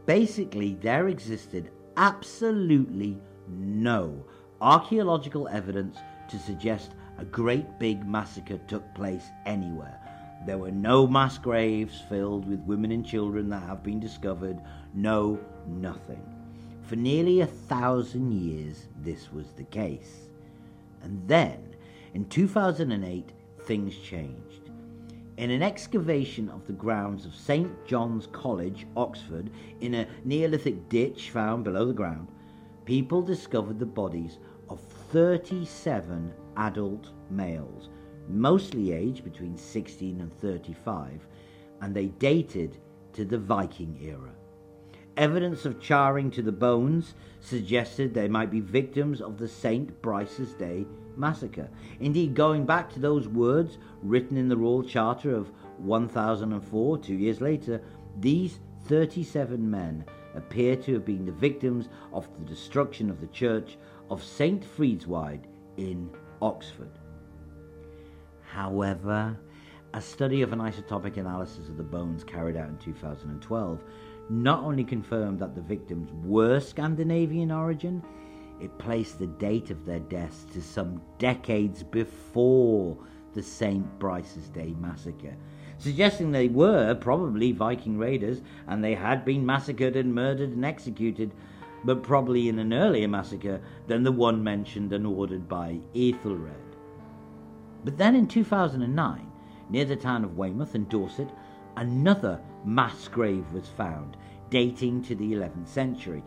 Basically, 0.06 0.74
there 0.82 1.08
existed 1.08 1.72
absolutely 1.96 3.22
no 3.48 4.26
archaeological 4.62 5.48
evidence 5.48 5.98
to 6.30 6.40
suggest 6.40 6.92
a 7.18 7.26
great 7.26 7.80
big 7.80 8.06
massacre 8.06 8.60
took 8.68 8.94
place 8.94 9.26
anywhere. 9.46 10.00
There 10.46 10.58
were 10.58 10.72
no 10.72 11.08
mass 11.08 11.38
graves 11.38 12.02
filled 12.10 12.48
with 12.48 12.60
women 12.62 12.92
and 12.92 13.06
children 13.06 13.50
that 13.50 13.64
have 13.64 13.84
been 13.84 14.00
discovered. 14.00 14.62
No, 14.94 15.40
nothing. 15.68 16.22
For 16.84 16.96
nearly 16.96 17.42
a 17.42 17.48
thousand 17.48 18.32
years, 18.32 18.88
this 19.02 19.32
was 19.32 19.52
the 19.52 19.64
case. 19.64 20.30
And 21.02 21.28
then, 21.28 21.76
in 22.14 22.26
2008, 22.26 23.32
things 23.64 23.98
changed. 23.98 24.70
In 25.38 25.52
an 25.52 25.62
excavation 25.62 26.50
of 26.50 26.66
the 26.66 26.74
grounds 26.74 27.26
of 27.26 27.36
St. 27.36 27.86
John's 27.86 28.28
College, 28.28 28.88
Oxford, 28.96 29.52
in 29.82 29.94
a 29.94 30.08
Neolithic 30.24 30.90
ditch 30.90 31.30
found 31.30 31.64
below 31.64 31.86
the 31.86 31.94
ground, 31.94 32.28
people 32.86 33.22
discovered 33.22 33.80
the 33.80 33.86
bodies 33.86 34.40
37 35.10 36.34
adult 36.58 37.12
males, 37.30 37.90
mostly 38.28 38.92
aged 38.92 39.24
between 39.24 39.58
16 39.58 40.20
and 40.20 40.34
35, 40.40 41.26
and 41.82 41.96
they 41.96 42.08
dated 42.08 42.78
to 43.14 43.24
the 43.24 43.38
Viking 43.38 43.98
era. 44.02 44.32
Evidence 45.16 45.66
of 45.66 45.80
charring 45.80 46.30
to 46.30 46.42
the 46.42 46.52
bones 46.52 47.16
suggested 47.40 48.14
they 48.14 48.28
might 48.28 48.52
be 48.52 48.60
victims 48.60 49.22
of 49.22 49.38
the 49.38 49.48
St. 49.48 50.02
Brice's 50.02 50.54
Day 50.54 50.86
massacre. 51.16 51.70
Indeed, 52.00 52.36
going 52.36 52.66
back 52.66 52.92
to 52.94 53.00
those 53.00 53.28
words 53.28 53.78
written 54.04 54.38
in 54.38 54.50
the 54.50 54.58
Royal 54.58 54.84
Charter 54.84 55.34
of 55.34 55.52
1004, 55.78 56.98
two 57.00 57.16
years 57.16 57.42
later, 57.42 57.82
these 58.20 58.60
37 58.86 59.70
men 59.70 60.06
appear 60.36 60.76
to 60.76 60.94
have 60.94 61.06
been 61.06 61.26
the 61.26 61.32
victims 61.32 61.90
of 62.14 62.28
the 62.38 62.46
destruction 62.46 63.10
of 63.10 63.20
the 63.20 63.28
church 63.28 63.78
of 64.10 64.24
St. 64.24 64.64
Frideswide 64.64 65.48
in 65.78 66.10
Oxford. 66.42 66.92
However, 68.44 69.38
a 69.94 70.02
study 70.02 70.42
of 70.42 70.54
an 70.54 70.60
isotopic 70.60 71.18
analysis 71.18 71.70
of 71.70 71.78
the 71.78 71.84
bones 71.84 72.24
carried 72.24 72.56
out 72.56 72.70
in 72.70 72.78
2012 72.78 73.84
not 74.30 74.64
only 74.64 74.84
confirmed 74.84 75.40
that 75.40 75.56
the 75.56 75.62
victims 75.62 76.10
were 76.24 76.60
Scandinavian 76.60 77.52
origin, 77.52 78.04
it 78.60 78.78
placed 78.78 79.20
the 79.20 79.28
date 79.28 79.70
of 79.70 79.86
their 79.86 80.00
deaths 80.00 80.46
to 80.54 80.62
some 80.62 81.02
decades 81.18 81.84
before 81.84 82.98
the 83.34 83.44
St. 83.44 84.00
Brice's 84.00 84.50
Day 84.50 84.74
massacre, 84.80 85.36
suggesting 85.78 86.32
they 86.32 86.48
were 86.48 86.96
probably 86.96 87.52
Viking 87.52 87.98
raiders 87.98 88.42
and 88.68 88.84
they 88.84 88.96
had 88.96 89.24
been 89.24 89.46
massacred 89.46 89.96
and 89.96 90.14
murdered 90.14 90.50
and 90.50 90.66
executed, 90.66 91.32
but 91.88 92.04
probably 92.04 92.50
in 92.50 92.60
an 92.60 92.74
earlier 92.74 93.08
massacre 93.08 93.62
than 93.88 94.04
the 94.04 94.12
one 94.12 94.44
mentioned 94.44 94.92
and 94.92 95.08
ordered 95.08 95.48
by 95.48 95.80
Ethelred. 95.96 96.76
But 97.86 97.98
then 97.98 98.14
in 98.14 98.28
2009, 98.28 99.32
near 99.70 99.86
the 99.86 99.96
town 99.96 100.26
of 100.26 100.36
Weymouth 100.36 100.76
in 100.76 100.84
Dorset, 100.90 101.30
another 101.78 102.42
mass 102.66 103.08
grave 103.08 103.50
was 103.54 103.70
found, 103.70 104.18
dating 104.50 105.04
to 105.04 105.16
the 105.16 105.32
11th 105.32 105.70
century. 105.70 106.22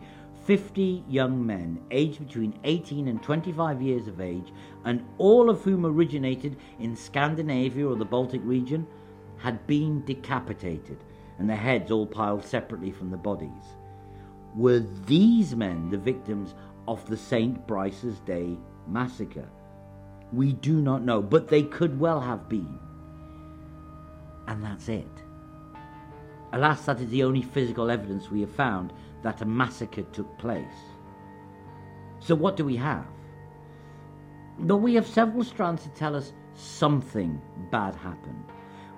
50 0.45 1.03
young 1.07 1.45
men, 1.45 1.79
aged 1.91 2.25
between 2.25 2.57
18 2.63 3.07
and 3.07 3.21
25 3.21 3.83
years 3.83 4.07
of 4.07 4.19
age, 4.19 4.51
and 4.85 5.05
all 5.19 5.47
of 5.47 5.61
whom 5.61 5.85
originated 5.85 6.57
in 6.79 6.95
Scandinavia 6.95 7.87
or 7.87 7.95
the 7.95 8.03
Baltic 8.03 8.41
region, 8.43 8.87
had 9.37 9.67
been 9.67 10.03
decapitated, 10.05 10.97
and 11.37 11.47
their 11.47 11.55
heads 11.55 11.91
all 11.91 12.07
piled 12.07 12.43
separately 12.43 12.91
from 12.91 13.11
the 13.11 13.17
bodies. 13.17 13.75
Were 14.55 14.85
these 15.05 15.55
men 15.55 15.89
the 15.89 15.97
victims 15.97 16.55
of 16.87 17.05
the 17.07 17.17
St. 17.17 17.65
Brice's 17.67 18.19
Day 18.21 18.57
massacre? 18.87 19.47
We 20.33 20.53
do 20.53 20.81
not 20.81 21.03
know, 21.03 21.21
but 21.21 21.47
they 21.47 21.63
could 21.63 21.99
well 21.99 22.19
have 22.19 22.49
been. 22.49 22.79
And 24.47 24.63
that's 24.63 24.89
it. 24.89 25.23
Alas, 26.53 26.85
that 26.85 26.99
is 26.99 27.09
the 27.09 27.23
only 27.23 27.41
physical 27.41 27.89
evidence 27.89 28.29
we 28.29 28.41
have 28.41 28.51
found 28.51 28.91
that 29.23 29.41
a 29.41 29.45
massacre 29.45 30.03
took 30.03 30.37
place. 30.37 30.65
So, 32.19 32.35
what 32.35 32.57
do 32.57 32.65
we 32.65 32.75
have? 32.75 33.05
Though 34.59 34.75
we 34.75 34.93
have 34.95 35.07
several 35.07 35.43
strands 35.43 35.83
to 35.83 35.89
tell 35.89 36.15
us 36.15 36.33
something 36.55 37.41
bad 37.71 37.95
happened. 37.95 38.43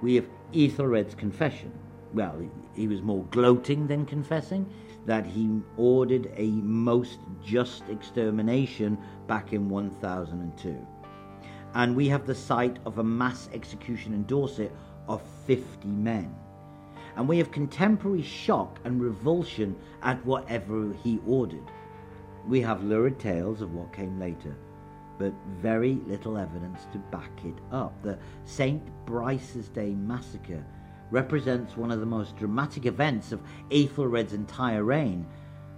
We 0.01 0.15
have 0.15 0.25
Ethelred's 0.53 1.15
confession. 1.15 1.71
Well, 2.13 2.41
he 2.75 2.87
was 2.87 3.01
more 3.01 3.23
gloating 3.25 3.87
than 3.87 4.05
confessing 4.05 4.69
that 5.05 5.25
he 5.25 5.61
ordered 5.77 6.31
a 6.37 6.47
most 6.47 7.19
just 7.43 7.83
extermination 7.89 8.97
back 9.27 9.53
in 9.53 9.69
1002. 9.69 10.87
And 11.75 11.95
we 11.95 12.07
have 12.07 12.25
the 12.25 12.35
sight 12.35 12.77
of 12.85 12.99
a 12.99 13.03
mass 13.03 13.49
execution 13.53 14.13
in 14.13 14.25
Dorset 14.25 14.71
of 15.07 15.21
50 15.45 15.87
men. 15.87 16.33
And 17.15 17.27
we 17.27 17.37
have 17.37 17.51
contemporary 17.51 18.21
shock 18.21 18.79
and 18.83 19.01
revulsion 19.01 19.75
at 20.01 20.23
whatever 20.25 20.93
he 21.03 21.19
ordered. 21.27 21.69
We 22.47 22.61
have 22.61 22.83
lurid 22.83 23.19
tales 23.19 23.61
of 23.61 23.73
what 23.73 23.93
came 23.93 24.19
later, 24.19 24.55
but 25.17 25.33
very 25.61 25.99
little 26.05 26.37
evidence 26.37 26.87
to 26.91 26.97
back 26.97 27.31
it 27.45 27.55
up. 27.71 28.01
The 28.03 28.17
St. 28.45 28.81
Brice's 29.05 29.69
Day 29.69 29.93
massacre 29.93 30.63
represents 31.13 31.77
one 31.77 31.91
of 31.91 31.99
the 31.99 32.05
most 32.07 32.35
dramatic 32.37 32.87
events 32.87 33.31
of 33.31 33.39
Ethelred's 33.69 34.33
entire 34.33 34.83
reign, 34.83 35.27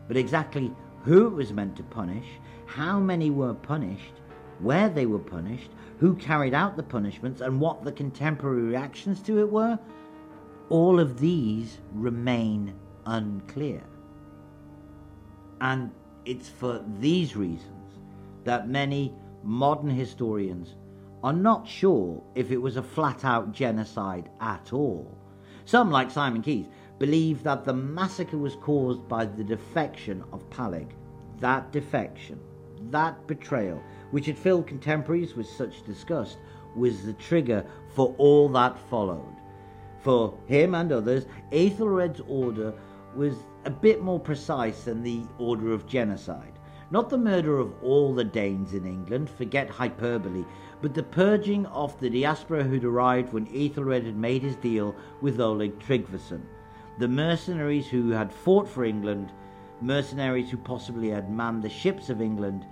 but 0.07 0.15
exactly 0.15 0.71
who 1.03 1.27
it 1.27 1.33
was 1.33 1.51
meant 1.51 1.75
to 1.75 1.83
punish, 1.83 2.25
how 2.65 3.01
many 3.01 3.29
were 3.29 3.53
punished, 3.53 4.13
where 4.59 4.87
they 4.87 5.05
were 5.05 5.19
punished, 5.19 5.69
who 5.99 6.15
carried 6.15 6.53
out 6.53 6.77
the 6.77 6.83
punishments, 6.83 7.41
and 7.41 7.59
what 7.59 7.83
the 7.83 7.91
contemporary 7.91 8.61
reactions 8.61 9.21
to 9.21 9.39
it 9.39 9.51
were, 9.51 9.77
all 10.69 11.01
of 11.01 11.19
these 11.19 11.79
remain 11.91 12.73
unclear. 13.05 13.83
And 15.59 15.91
it's 16.23 16.47
for 16.47 16.81
these 16.99 17.35
reasons 17.35 17.99
that 18.45 18.69
many 18.69 19.13
modern 19.43 19.89
historians 19.89 20.75
are 21.23 21.33
not 21.33 21.67
sure 21.67 22.23
if 22.35 22.51
it 22.51 22.57
was 22.57 22.77
a 22.77 22.83
flat 22.83 23.25
out 23.25 23.51
genocide 23.51 24.29
at 24.39 24.71
all. 24.71 25.17
Some, 25.65 25.89
like 25.89 26.11
Simon 26.11 26.43
Keynes, 26.43 26.67
believe 26.99 27.41
that 27.43 27.65
the 27.65 27.73
massacre 27.73 28.37
was 28.37 28.55
caused 28.55 29.07
by 29.07 29.25
the 29.25 29.43
defection 29.43 30.23
of 30.31 30.47
Pallig. 30.51 30.91
That 31.39 31.71
defection, 31.71 32.39
that 32.91 33.25
betrayal, 33.27 33.81
which 34.11 34.27
had 34.27 34.37
filled 34.37 34.67
contemporaries 34.67 35.35
with 35.35 35.47
such 35.47 35.83
disgust, 35.83 36.37
was 36.75 37.03
the 37.03 37.13
trigger 37.13 37.65
for 37.95 38.13
all 38.17 38.47
that 38.49 38.77
followed. 38.89 39.35
For 40.01 40.37
him 40.45 40.75
and 40.75 40.91
others, 40.91 41.25
Ethelred's 41.51 42.21
order 42.27 42.73
was 43.15 43.35
a 43.65 43.71
bit 43.71 44.03
more 44.03 44.19
precise 44.19 44.83
than 44.83 45.01
the 45.01 45.23
order 45.39 45.73
of 45.73 45.87
genocide. 45.87 46.59
Not 46.91 47.09
the 47.09 47.17
murder 47.17 47.57
of 47.57 47.73
all 47.83 48.13
the 48.13 48.23
Danes 48.23 48.75
in 48.75 48.85
England, 48.85 49.31
forget 49.31 49.69
hyperbole, 49.69 50.45
but 50.85 50.93
the 50.93 51.01
purging 51.01 51.65
of 51.65 51.99
the 51.99 52.11
diaspora 52.11 52.63
who'd 52.63 52.85
arrived 52.85 53.33
when 53.33 53.47
Ethelred 53.47 54.05
had 54.05 54.15
made 54.15 54.43
his 54.43 54.55
deal 54.57 54.95
with 55.19 55.41
Olaf 55.41 55.71
Tryggvason. 55.79 56.43
The 56.99 57.07
mercenaries 57.07 57.87
who 57.87 58.11
had 58.11 58.31
fought 58.31 58.69
for 58.69 58.85
England, 58.85 59.31
mercenaries 59.81 60.51
who 60.51 60.57
possibly 60.57 61.09
had 61.09 61.31
manned 61.31 61.63
the 61.63 61.69
ships 61.69 62.11
of 62.11 62.21
England, 62.21 62.67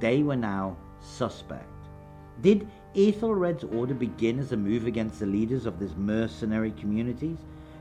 they 0.00 0.22
were 0.22 0.34
now 0.34 0.78
suspect. 0.98 1.68
Did 2.40 2.66
Ethelred's 2.94 3.64
order 3.64 3.92
begin 3.92 4.38
as 4.38 4.52
a 4.52 4.56
move 4.56 4.86
against 4.86 5.20
the 5.20 5.26
leaders 5.26 5.66
of 5.66 5.78
these 5.78 5.94
mercenary 5.94 6.70
communities? 6.70 7.36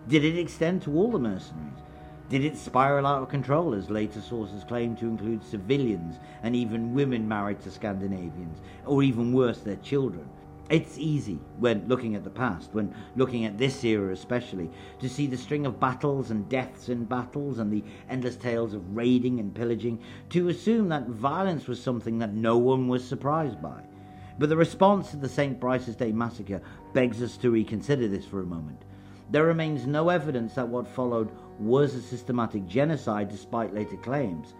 Did 0.10 0.26
it 0.26 0.38
extend 0.38 0.82
to 0.82 0.94
all 0.98 1.14
the 1.14 1.18
mercenaries? 1.18 1.80
Did 2.28 2.44
it 2.44 2.58
spiral 2.58 3.06
out 3.06 3.22
of 3.22 3.30
control, 3.30 3.76
as 3.76 3.92
later 3.92 4.20
sources 4.20 4.64
claim 4.64 4.96
to 4.96 5.06
include 5.06 5.44
civilians 5.44 6.20
and 6.42 6.56
even 6.56 6.96
women 6.96 7.28
married 7.28 7.62
to 7.62 7.72
Scandinavians, 7.72 8.62
or 8.84 9.04
even 9.04 9.32
worse, 9.32 9.60
their 9.60 9.76
children? 9.76 10.28
It's 10.68 10.98
easy, 10.98 11.40
when 11.60 11.88
looking 11.88 12.16
at 12.16 12.24
the 12.24 12.32
past, 12.32 12.72
when 12.74 12.96
looking 13.16 13.46
at 13.46 13.60
this 13.60 13.84
era 13.84 14.12
especially, 14.12 14.72
to 15.00 15.08
see 15.08 15.28
the 15.28 15.38
string 15.38 15.68
of 15.68 15.80
battles 15.80 16.32
and 16.32 16.50
deaths 16.50 16.90
in 16.90 17.06
battles 17.06 17.60
and 17.60 17.72
the 17.72 17.84
endless 18.10 18.38
tales 18.38 18.74
of 18.74 18.96
raiding 18.98 19.40
and 19.40 19.54
pillaging, 19.54 20.00
to 20.30 20.50
assume 20.50 20.90
that 20.90 21.08
violence 21.08 21.68
was 21.68 21.80
something 21.80 22.18
that 22.18 22.34
no 22.34 22.58
one 22.58 22.88
was 22.88 23.08
surprised 23.08 23.62
by. 23.62 23.84
But 24.40 24.50
the 24.50 24.58
response 24.58 25.12
to 25.12 25.18
the 25.18 25.30
St. 25.30 25.60
Brice's 25.60 25.96
Day 25.96 26.12
massacre 26.12 26.62
begs 26.94 27.22
us 27.22 27.38
to 27.38 27.52
reconsider 27.52 28.08
this 28.08 28.26
for 28.26 28.42
a 28.42 28.46
moment. 28.48 28.82
There 29.30 29.46
remains 29.46 29.86
no 29.86 30.10
evidence 30.10 30.56
that 30.56 30.68
what 30.68 30.88
followed 30.88 31.30
was 31.60 31.96
a 31.96 32.02
systematic 32.02 32.68
genocide 32.68 33.30
despite 33.30 33.74
later 33.74 33.98
claims, 33.98 34.54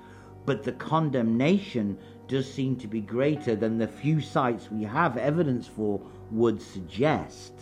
but 0.46 0.64
the 0.64 0.72
condemnation 0.74 1.98
does 2.28 2.52
seem 2.52 2.76
to 2.78 2.88
be 2.88 3.02
greater 3.02 3.56
than 3.56 3.78
the 3.78 3.88
few 3.88 4.22
sites 4.22 4.72
we 4.72 4.84
have 4.84 5.18
evidence 5.18 5.68
for 5.68 6.02
would 6.32 6.62
suggest. 6.62 7.54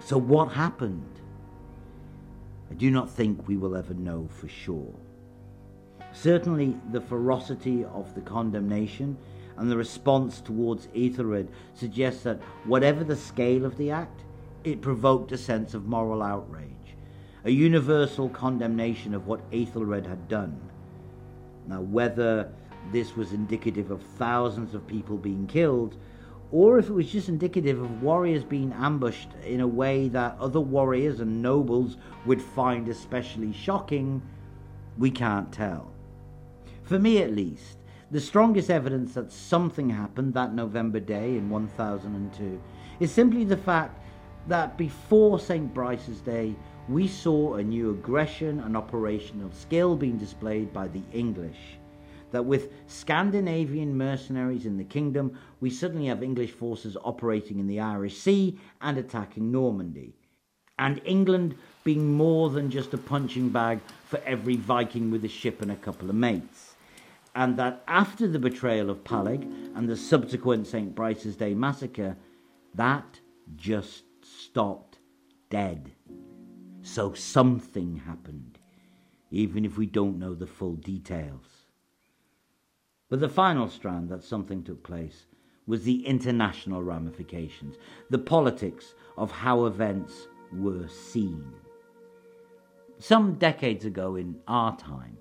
So, 0.00 0.18
what 0.18 0.52
happened? 0.52 1.20
I 2.70 2.74
do 2.74 2.90
not 2.90 3.10
think 3.10 3.46
we 3.46 3.56
will 3.56 3.76
ever 3.76 3.94
know 3.94 4.28
for 4.28 4.48
sure. 4.48 4.94
Certainly, 6.12 6.76
the 6.92 7.00
ferocity 7.00 7.84
of 7.84 8.14
the 8.14 8.20
condemnation 8.20 9.16
and 9.56 9.70
the 9.70 9.76
response 9.76 10.40
towards 10.40 10.88
Ethelred 10.94 11.48
suggests 11.74 12.22
that 12.24 12.40
whatever 12.64 13.04
the 13.04 13.16
scale 13.16 13.64
of 13.64 13.76
the 13.76 13.90
act, 13.90 14.24
it 14.64 14.80
provoked 14.80 15.32
a 15.32 15.38
sense 15.38 15.74
of 15.74 15.86
moral 15.86 16.22
outrage, 16.22 16.75
a 17.46 17.50
universal 17.50 18.28
condemnation 18.28 19.14
of 19.14 19.28
what 19.28 19.40
Ethelred 19.52 20.04
had 20.04 20.28
done. 20.28 20.60
Now, 21.68 21.80
whether 21.80 22.50
this 22.90 23.14
was 23.14 23.32
indicative 23.32 23.92
of 23.92 24.02
thousands 24.02 24.74
of 24.74 24.84
people 24.88 25.16
being 25.16 25.46
killed, 25.46 25.96
or 26.50 26.80
if 26.80 26.88
it 26.88 26.92
was 26.92 27.10
just 27.10 27.28
indicative 27.28 27.80
of 27.80 28.02
warriors 28.02 28.42
being 28.42 28.72
ambushed 28.72 29.28
in 29.44 29.60
a 29.60 29.66
way 29.66 30.08
that 30.08 30.36
other 30.40 30.58
warriors 30.58 31.20
and 31.20 31.40
nobles 31.40 31.96
would 32.24 32.42
find 32.42 32.88
especially 32.88 33.52
shocking, 33.52 34.20
we 34.98 35.10
can't 35.10 35.52
tell. 35.52 35.92
For 36.82 36.98
me, 36.98 37.22
at 37.22 37.32
least, 37.32 37.78
the 38.10 38.20
strongest 38.20 38.70
evidence 38.70 39.14
that 39.14 39.30
something 39.30 39.88
happened 39.88 40.34
that 40.34 40.52
November 40.52 40.98
day 40.98 41.36
in 41.36 41.48
1002 41.48 42.60
is 42.98 43.12
simply 43.12 43.44
the 43.44 43.56
fact 43.56 44.00
that 44.48 44.76
before 44.76 45.38
St. 45.38 45.72
Brice's 45.72 46.20
Day, 46.20 46.56
we 46.88 47.08
saw 47.08 47.54
a 47.54 47.62
new 47.62 47.90
aggression 47.90 48.60
and 48.60 48.76
operational 48.76 49.50
skill 49.50 49.96
being 49.96 50.16
displayed 50.16 50.72
by 50.72 50.86
the 50.88 51.02
English. 51.12 51.58
That 52.30 52.44
with 52.44 52.70
Scandinavian 52.86 53.96
mercenaries 53.96 54.66
in 54.66 54.76
the 54.76 54.84
kingdom, 54.84 55.38
we 55.60 55.70
suddenly 55.70 56.06
have 56.06 56.22
English 56.22 56.52
forces 56.52 56.96
operating 57.02 57.58
in 57.58 57.66
the 57.66 57.80
Irish 57.80 58.18
Sea 58.18 58.58
and 58.80 58.98
attacking 58.98 59.50
Normandy. 59.50 60.14
And 60.78 61.00
England 61.04 61.56
being 61.82 62.12
more 62.12 62.50
than 62.50 62.70
just 62.70 62.94
a 62.94 62.98
punching 62.98 63.48
bag 63.48 63.80
for 64.04 64.20
every 64.26 64.56
Viking 64.56 65.10
with 65.10 65.24
a 65.24 65.28
ship 65.28 65.62
and 65.62 65.72
a 65.72 65.76
couple 65.76 66.10
of 66.10 66.14
mates. 66.14 66.74
And 67.34 67.56
that 67.56 67.82
after 67.88 68.28
the 68.28 68.38
betrayal 68.38 68.90
of 68.90 69.02
Pallig 69.02 69.42
and 69.74 69.88
the 69.88 69.96
subsequent 69.96 70.66
St. 70.66 70.94
Brice's 70.94 71.36
Day 71.36 71.54
massacre, 71.54 72.16
that 72.74 73.20
just 73.56 74.04
stopped 74.22 74.98
dead. 75.48 75.95
So 76.86 77.12
something 77.14 77.96
happened, 77.96 78.60
even 79.32 79.64
if 79.64 79.76
we 79.76 79.86
don't 79.86 80.20
know 80.20 80.34
the 80.34 80.46
full 80.46 80.76
details. 80.76 81.66
But 83.08 83.18
the 83.18 83.28
final 83.28 83.68
strand 83.68 84.08
that 84.08 84.22
something 84.22 84.62
took 84.62 84.84
place 84.84 85.26
was 85.66 85.82
the 85.82 86.06
international 86.06 86.84
ramifications, 86.84 87.74
the 88.08 88.20
politics 88.20 88.94
of 89.18 89.32
how 89.32 89.64
events 89.66 90.28
were 90.52 90.86
seen. 90.86 91.44
Some 92.98 93.34
decades 93.34 93.84
ago 93.84 94.14
in 94.14 94.36
our 94.46 94.76
time, 94.76 95.18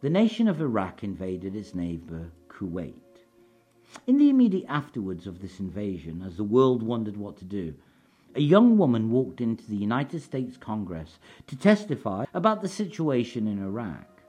the 0.00 0.10
nation 0.10 0.48
of 0.48 0.60
Iraq 0.60 1.04
invaded 1.04 1.54
its 1.54 1.72
neighbor 1.72 2.32
Kuwait. 2.48 2.94
In 4.08 4.18
the 4.18 4.28
immediate 4.28 4.66
afterwards 4.68 5.28
of 5.28 5.40
this 5.40 5.60
invasion, 5.60 6.20
as 6.26 6.36
the 6.36 6.44
world 6.44 6.82
wondered 6.82 7.16
what 7.16 7.36
to 7.36 7.44
do, 7.44 7.74
a 8.36 8.40
young 8.40 8.76
woman 8.76 9.10
walked 9.10 9.40
into 9.40 9.66
the 9.66 9.76
United 9.76 10.20
States 10.20 10.58
Congress 10.58 11.18
to 11.46 11.56
testify 11.56 12.26
about 12.34 12.60
the 12.60 12.68
situation 12.68 13.48
in 13.48 13.62
Iraq. 13.62 14.20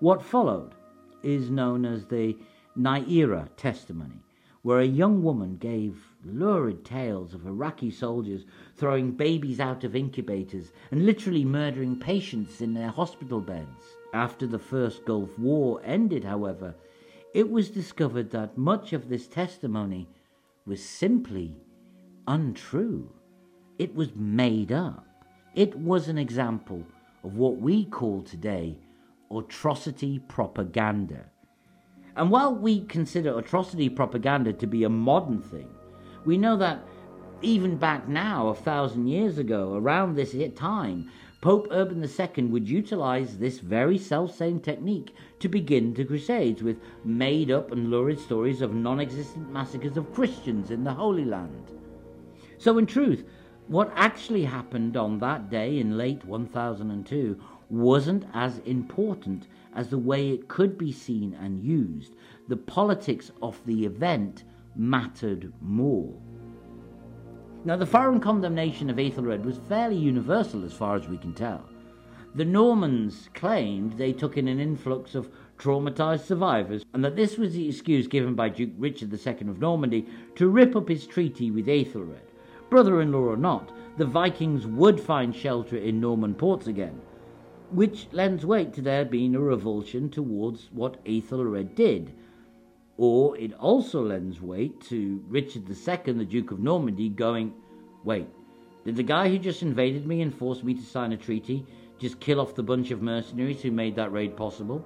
What 0.00 0.22
followed 0.22 0.74
is 1.22 1.50
known 1.50 1.84
as 1.84 2.06
the 2.06 2.38
Nayirah 2.74 3.50
testimony, 3.56 4.22
where 4.62 4.80
a 4.80 4.86
young 4.86 5.22
woman 5.22 5.58
gave 5.58 6.02
lurid 6.24 6.86
tales 6.86 7.34
of 7.34 7.46
Iraqi 7.46 7.90
soldiers 7.90 8.46
throwing 8.76 9.10
babies 9.10 9.60
out 9.60 9.84
of 9.84 9.94
incubators 9.94 10.72
and 10.90 11.04
literally 11.04 11.44
murdering 11.44 12.00
patients 12.00 12.62
in 12.62 12.72
their 12.72 12.88
hospital 12.88 13.42
beds. 13.42 13.84
After 14.14 14.46
the 14.46 14.58
First 14.58 15.04
Gulf 15.04 15.38
War 15.38 15.82
ended, 15.84 16.24
however, 16.24 16.74
it 17.34 17.50
was 17.50 17.68
discovered 17.68 18.30
that 18.30 18.56
much 18.56 18.94
of 18.94 19.10
this 19.10 19.26
testimony 19.26 20.08
was 20.64 20.82
simply 20.82 21.58
untrue. 22.26 23.12
It 23.78 23.94
was 23.94 24.14
made 24.14 24.70
up. 24.70 25.06
It 25.54 25.76
was 25.76 26.08
an 26.08 26.18
example 26.18 26.84
of 27.24 27.36
what 27.36 27.56
we 27.56 27.84
call 27.86 28.22
today 28.22 28.78
atrocity 29.30 30.20
propaganda. 30.20 31.24
And 32.16 32.30
while 32.30 32.54
we 32.54 32.82
consider 32.82 33.36
atrocity 33.36 33.88
propaganda 33.88 34.52
to 34.52 34.66
be 34.66 34.84
a 34.84 34.88
modern 34.88 35.42
thing, 35.42 35.68
we 36.24 36.38
know 36.38 36.56
that 36.58 36.84
even 37.42 37.76
back 37.76 38.06
now, 38.08 38.48
a 38.48 38.54
thousand 38.54 39.08
years 39.08 39.38
ago, 39.38 39.74
around 39.74 40.14
this 40.14 40.36
time, 40.54 41.10
Pope 41.40 41.66
Urban 41.72 42.02
II 42.02 42.44
would 42.44 42.68
utilize 42.68 43.36
this 43.36 43.58
very 43.58 43.98
self-same 43.98 44.60
technique 44.60 45.14
to 45.40 45.48
begin 45.48 45.92
the 45.92 46.04
Crusades 46.04 46.62
with 46.62 46.78
made 47.04 47.50
up 47.50 47.72
and 47.72 47.90
lurid 47.90 48.18
stories 48.20 48.62
of 48.62 48.72
non-existent 48.72 49.50
massacres 49.50 49.96
of 49.96 50.14
Christians 50.14 50.70
in 50.70 50.84
the 50.84 50.94
Holy 50.94 51.24
Land. 51.24 51.72
So 52.56 52.78
in 52.78 52.86
truth, 52.86 53.24
what 53.68 53.90
actually 53.94 54.44
happened 54.44 54.96
on 54.96 55.18
that 55.20 55.48
day 55.48 55.78
in 55.78 55.96
late 55.96 56.24
1002 56.24 57.40
wasn't 57.70 58.26
as 58.34 58.58
important 58.60 59.48
as 59.74 59.88
the 59.88 59.98
way 59.98 60.30
it 60.30 60.48
could 60.48 60.76
be 60.76 60.92
seen 60.92 61.34
and 61.40 61.58
used. 61.58 62.14
The 62.48 62.56
politics 62.56 63.30
of 63.42 63.60
the 63.64 63.86
event 63.86 64.44
mattered 64.76 65.52
more. 65.60 66.12
Now, 67.64 67.76
the 67.76 67.86
foreign 67.86 68.20
condemnation 68.20 68.90
of 68.90 68.98
Ethelred 68.98 69.44
was 69.44 69.58
fairly 69.68 69.96
universal 69.96 70.64
as 70.64 70.74
far 70.74 70.96
as 70.96 71.08
we 71.08 71.16
can 71.16 71.32
tell. 71.32 71.64
The 72.34 72.44
Normans 72.44 73.30
claimed 73.32 73.94
they 73.94 74.12
took 74.12 74.36
in 74.36 74.48
an 74.48 74.60
influx 74.60 75.14
of 75.14 75.30
traumatized 75.56 76.26
survivors, 76.26 76.84
and 76.92 77.02
that 77.04 77.16
this 77.16 77.38
was 77.38 77.54
the 77.54 77.68
excuse 77.68 78.06
given 78.06 78.34
by 78.34 78.50
Duke 78.50 78.72
Richard 78.76 79.12
II 79.12 79.48
of 79.48 79.60
Normandy 79.60 80.06
to 80.34 80.48
rip 80.48 80.76
up 80.76 80.88
his 80.88 81.06
treaty 81.06 81.50
with 81.50 81.68
Ethelred. 81.68 82.23
Brother 82.74 83.02
in 83.02 83.12
law 83.12 83.20
or 83.20 83.36
not, 83.36 83.70
the 83.98 84.04
Vikings 84.04 84.66
would 84.66 84.98
find 84.98 85.32
shelter 85.32 85.76
in 85.76 86.00
Norman 86.00 86.34
ports 86.34 86.66
again, 86.66 87.00
which 87.70 88.08
lends 88.10 88.44
weight 88.44 88.72
to 88.72 88.82
there 88.82 89.04
being 89.04 89.36
a 89.36 89.40
revulsion 89.40 90.10
towards 90.10 90.70
what 90.72 90.96
Ethelred 91.06 91.76
did. 91.76 92.12
Or 92.96 93.38
it 93.38 93.52
also 93.60 94.04
lends 94.04 94.40
weight 94.40 94.80
to 94.88 95.22
Richard 95.28 95.68
II, 95.68 96.14
the 96.14 96.24
Duke 96.24 96.50
of 96.50 96.58
Normandy, 96.58 97.08
going, 97.10 97.52
Wait, 98.02 98.26
did 98.84 98.96
the 98.96 99.04
guy 99.04 99.28
who 99.28 99.38
just 99.38 99.62
invaded 99.62 100.04
me 100.04 100.20
and 100.20 100.34
forced 100.34 100.64
me 100.64 100.74
to 100.74 100.82
sign 100.82 101.12
a 101.12 101.16
treaty 101.16 101.64
just 102.00 102.18
kill 102.18 102.40
off 102.40 102.56
the 102.56 102.64
bunch 102.64 102.90
of 102.90 103.00
mercenaries 103.00 103.62
who 103.62 103.70
made 103.70 103.94
that 103.94 104.10
raid 104.10 104.36
possible? 104.36 104.84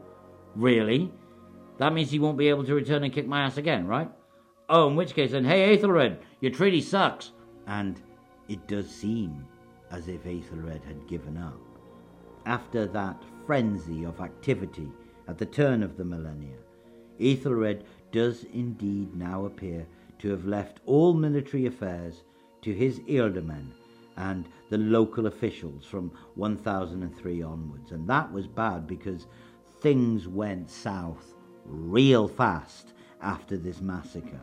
Really? 0.54 1.10
That 1.78 1.94
means 1.94 2.10
he 2.10 2.18
won't 2.18 2.36
be 2.36 2.50
able 2.50 2.64
to 2.64 2.74
return 2.74 3.04
and 3.04 3.14
kick 3.14 3.26
my 3.26 3.44
ass 3.44 3.56
again, 3.56 3.86
right? 3.86 4.10
Oh, 4.68 4.90
in 4.90 4.94
which 4.94 5.14
case 5.14 5.30
then, 5.30 5.46
hey 5.46 5.72
Ethelred, 5.72 6.18
your 6.42 6.52
treaty 6.52 6.82
sucks. 6.82 7.32
And 7.68 8.00
it 8.48 8.66
does 8.66 8.90
seem 8.90 9.46
as 9.92 10.08
if 10.08 10.26
Ethelred 10.26 10.82
had 10.84 11.06
given 11.06 11.36
up 11.36 11.60
after 12.48 12.86
that 12.86 13.22
frenzy 13.46 14.04
of 14.04 14.20
activity 14.20 14.90
at 15.28 15.36
the 15.36 15.46
turn 15.46 15.82
of 15.82 15.98
the 15.98 16.04
millennia, 16.04 16.56
Ethelred 17.20 17.84
does 18.10 18.44
indeed 18.54 19.14
now 19.14 19.44
appear 19.44 19.86
to 20.18 20.30
have 20.30 20.46
left 20.46 20.80
all 20.86 21.12
military 21.12 21.66
affairs 21.66 22.22
to 22.62 22.72
his 22.72 23.00
ealdormen 23.00 23.70
and 24.16 24.48
the 24.70 24.78
local 24.78 25.26
officials 25.26 25.84
from 25.84 26.10
1003 26.36 27.42
onwards. 27.42 27.92
And 27.92 28.08
that 28.08 28.32
was 28.32 28.46
bad 28.46 28.86
because 28.86 29.26
things 29.80 30.26
went 30.26 30.70
south 30.70 31.34
real 31.66 32.26
fast 32.26 32.94
after 33.20 33.58
this 33.58 33.82
massacre 33.82 34.40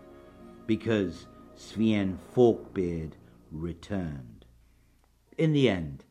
because 0.68 1.26
Sweyn 1.58 2.18
Forkbeard 2.34 3.16
returned. 3.52 4.46
In 5.38 5.54
the 5.54 5.70
end, 5.70 6.04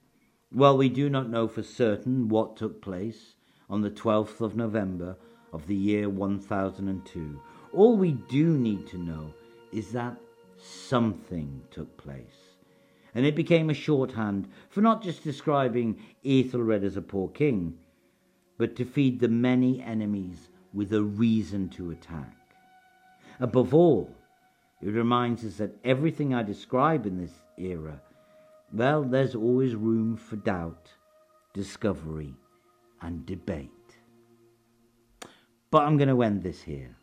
while 0.50 0.76
we 0.76 0.88
do 0.88 1.10
not 1.10 1.28
know 1.28 1.48
for 1.48 1.62
certain 1.62 2.28
what 2.28 2.56
took 2.56 2.80
place 2.80 3.34
on 3.68 3.82
the 3.82 3.90
12th 3.90 4.40
of 4.40 4.56
November 4.56 5.16
of 5.52 5.66
the 5.66 5.74
year 5.74 6.08
1002, 6.08 7.40
all 7.72 7.96
we 7.96 8.12
do 8.12 8.56
need 8.56 8.86
to 8.86 8.98
know 8.98 9.34
is 9.72 9.92
that 9.92 10.16
something 10.56 11.62
took 11.70 11.96
place. 11.96 12.56
And 13.14 13.26
it 13.26 13.36
became 13.36 13.70
a 13.70 13.74
shorthand 13.74 14.48
for 14.70 14.80
not 14.80 15.02
just 15.02 15.22
describing 15.22 16.00
Ethelred 16.24 16.84
as 16.84 16.96
a 16.96 17.02
poor 17.02 17.28
king, 17.28 17.78
but 18.56 18.76
to 18.76 18.84
feed 18.84 19.20
the 19.20 19.28
many 19.28 19.82
enemies 19.82 20.48
with 20.72 20.92
a 20.92 21.02
reason 21.02 21.68
to 21.70 21.90
attack. 21.90 22.36
Above 23.40 23.74
all, 23.74 24.10
it 24.84 24.90
reminds 24.90 25.44
us 25.44 25.56
that 25.56 25.76
everything 25.84 26.34
I 26.34 26.42
describe 26.42 27.06
in 27.06 27.18
this 27.18 27.32
era 27.58 28.00
well, 28.74 29.04
there's 29.04 29.36
always 29.36 29.76
room 29.76 30.16
for 30.16 30.34
doubt, 30.34 30.90
discovery, 31.52 32.34
and 33.02 33.24
debate. 33.24 33.70
But 35.70 35.82
I'm 35.82 35.96
going 35.96 36.08
to 36.08 36.22
end 36.24 36.42
this 36.42 36.60
here. 36.60 36.96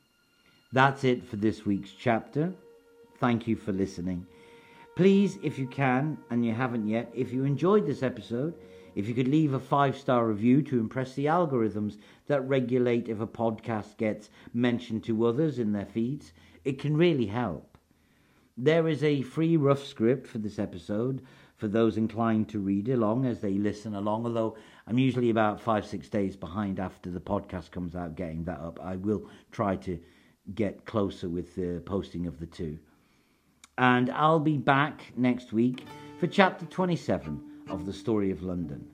That's 0.74 1.06
it 1.06 1.24
for 1.24 1.38
this 1.38 1.66
week's 1.66 1.92
chapter. 1.92 2.54
Thank 3.20 3.48
you 3.48 3.56
for 3.56 3.72
listening. 3.72 4.28
Please, 4.98 5.40
if 5.42 5.58
you 5.58 5.66
can, 5.66 6.18
and 6.30 6.46
you 6.46 6.54
haven't 6.54 6.90
yet, 6.90 7.10
if 7.16 7.32
you 7.32 7.46
enjoyed 7.46 7.86
this 7.86 8.04
episode, 8.04 8.54
if 8.94 9.08
you 9.08 9.14
could 9.14 9.30
leave 9.30 9.54
a 9.54 9.60
five 9.60 9.98
star 9.98 10.28
review 10.28 10.62
to 10.64 10.80
impress 10.80 11.14
the 11.14 11.28
algorithms 11.28 11.96
that 12.28 12.46
regulate 12.50 13.08
if 13.08 13.22
a 13.22 13.28
podcast 13.28 13.96
gets 13.96 14.30
mentioned 14.54 15.06
to 15.06 15.26
others 15.26 15.58
in 15.58 15.72
their 15.72 15.86
feeds, 15.86 16.34
it 16.66 16.80
can 16.80 16.98
really 16.98 17.28
help. 17.28 17.71
There 18.58 18.88
is 18.88 19.04
a 19.04 19.22
free 19.22 19.58
rough 19.58 19.86
script 19.86 20.28
for 20.28 20.38
this 20.38 20.60
episode 20.60 21.22
for 21.58 21.68
those 21.68 21.98
inclined 21.98 22.50
to 22.50 22.60
read 22.60 22.90
along 22.90 23.26
as 23.26 23.40
they 23.40 23.54
listen 23.54 23.96
along. 23.96 24.26
Although 24.26 24.58
I'm 24.88 24.98
usually 24.98 25.30
about 25.30 25.62
five, 25.62 25.86
six 25.86 26.10
days 26.10 26.36
behind 26.36 26.80
after 26.80 27.10
the 27.10 27.20
podcast 27.20 27.72
comes 27.72 27.96
out 27.96 28.16
getting 28.16 28.44
that 28.46 28.60
up. 28.60 28.80
I 28.82 28.96
will 28.96 29.30
try 29.52 29.76
to 29.78 30.00
get 30.56 30.86
closer 30.86 31.30
with 31.30 31.56
the 31.56 31.82
posting 31.86 32.26
of 32.28 32.40
the 32.40 32.48
two. 32.48 32.80
And 33.78 34.10
I'll 34.10 34.40
be 34.40 34.58
back 34.58 35.14
next 35.16 35.54
week 35.54 35.86
for 36.20 36.28
chapter 36.28 36.66
27 36.66 37.42
of 37.70 37.86
the 37.86 37.94
story 37.94 38.32
of 38.32 38.44
London 38.44 38.88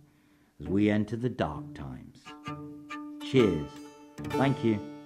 as 0.59 0.67
we 0.67 0.89
enter 0.89 1.15
the 1.15 1.29
dark 1.29 1.73
times. 1.73 2.23
Cheers. 3.23 3.69
Thank 4.29 4.63
you. 4.63 4.96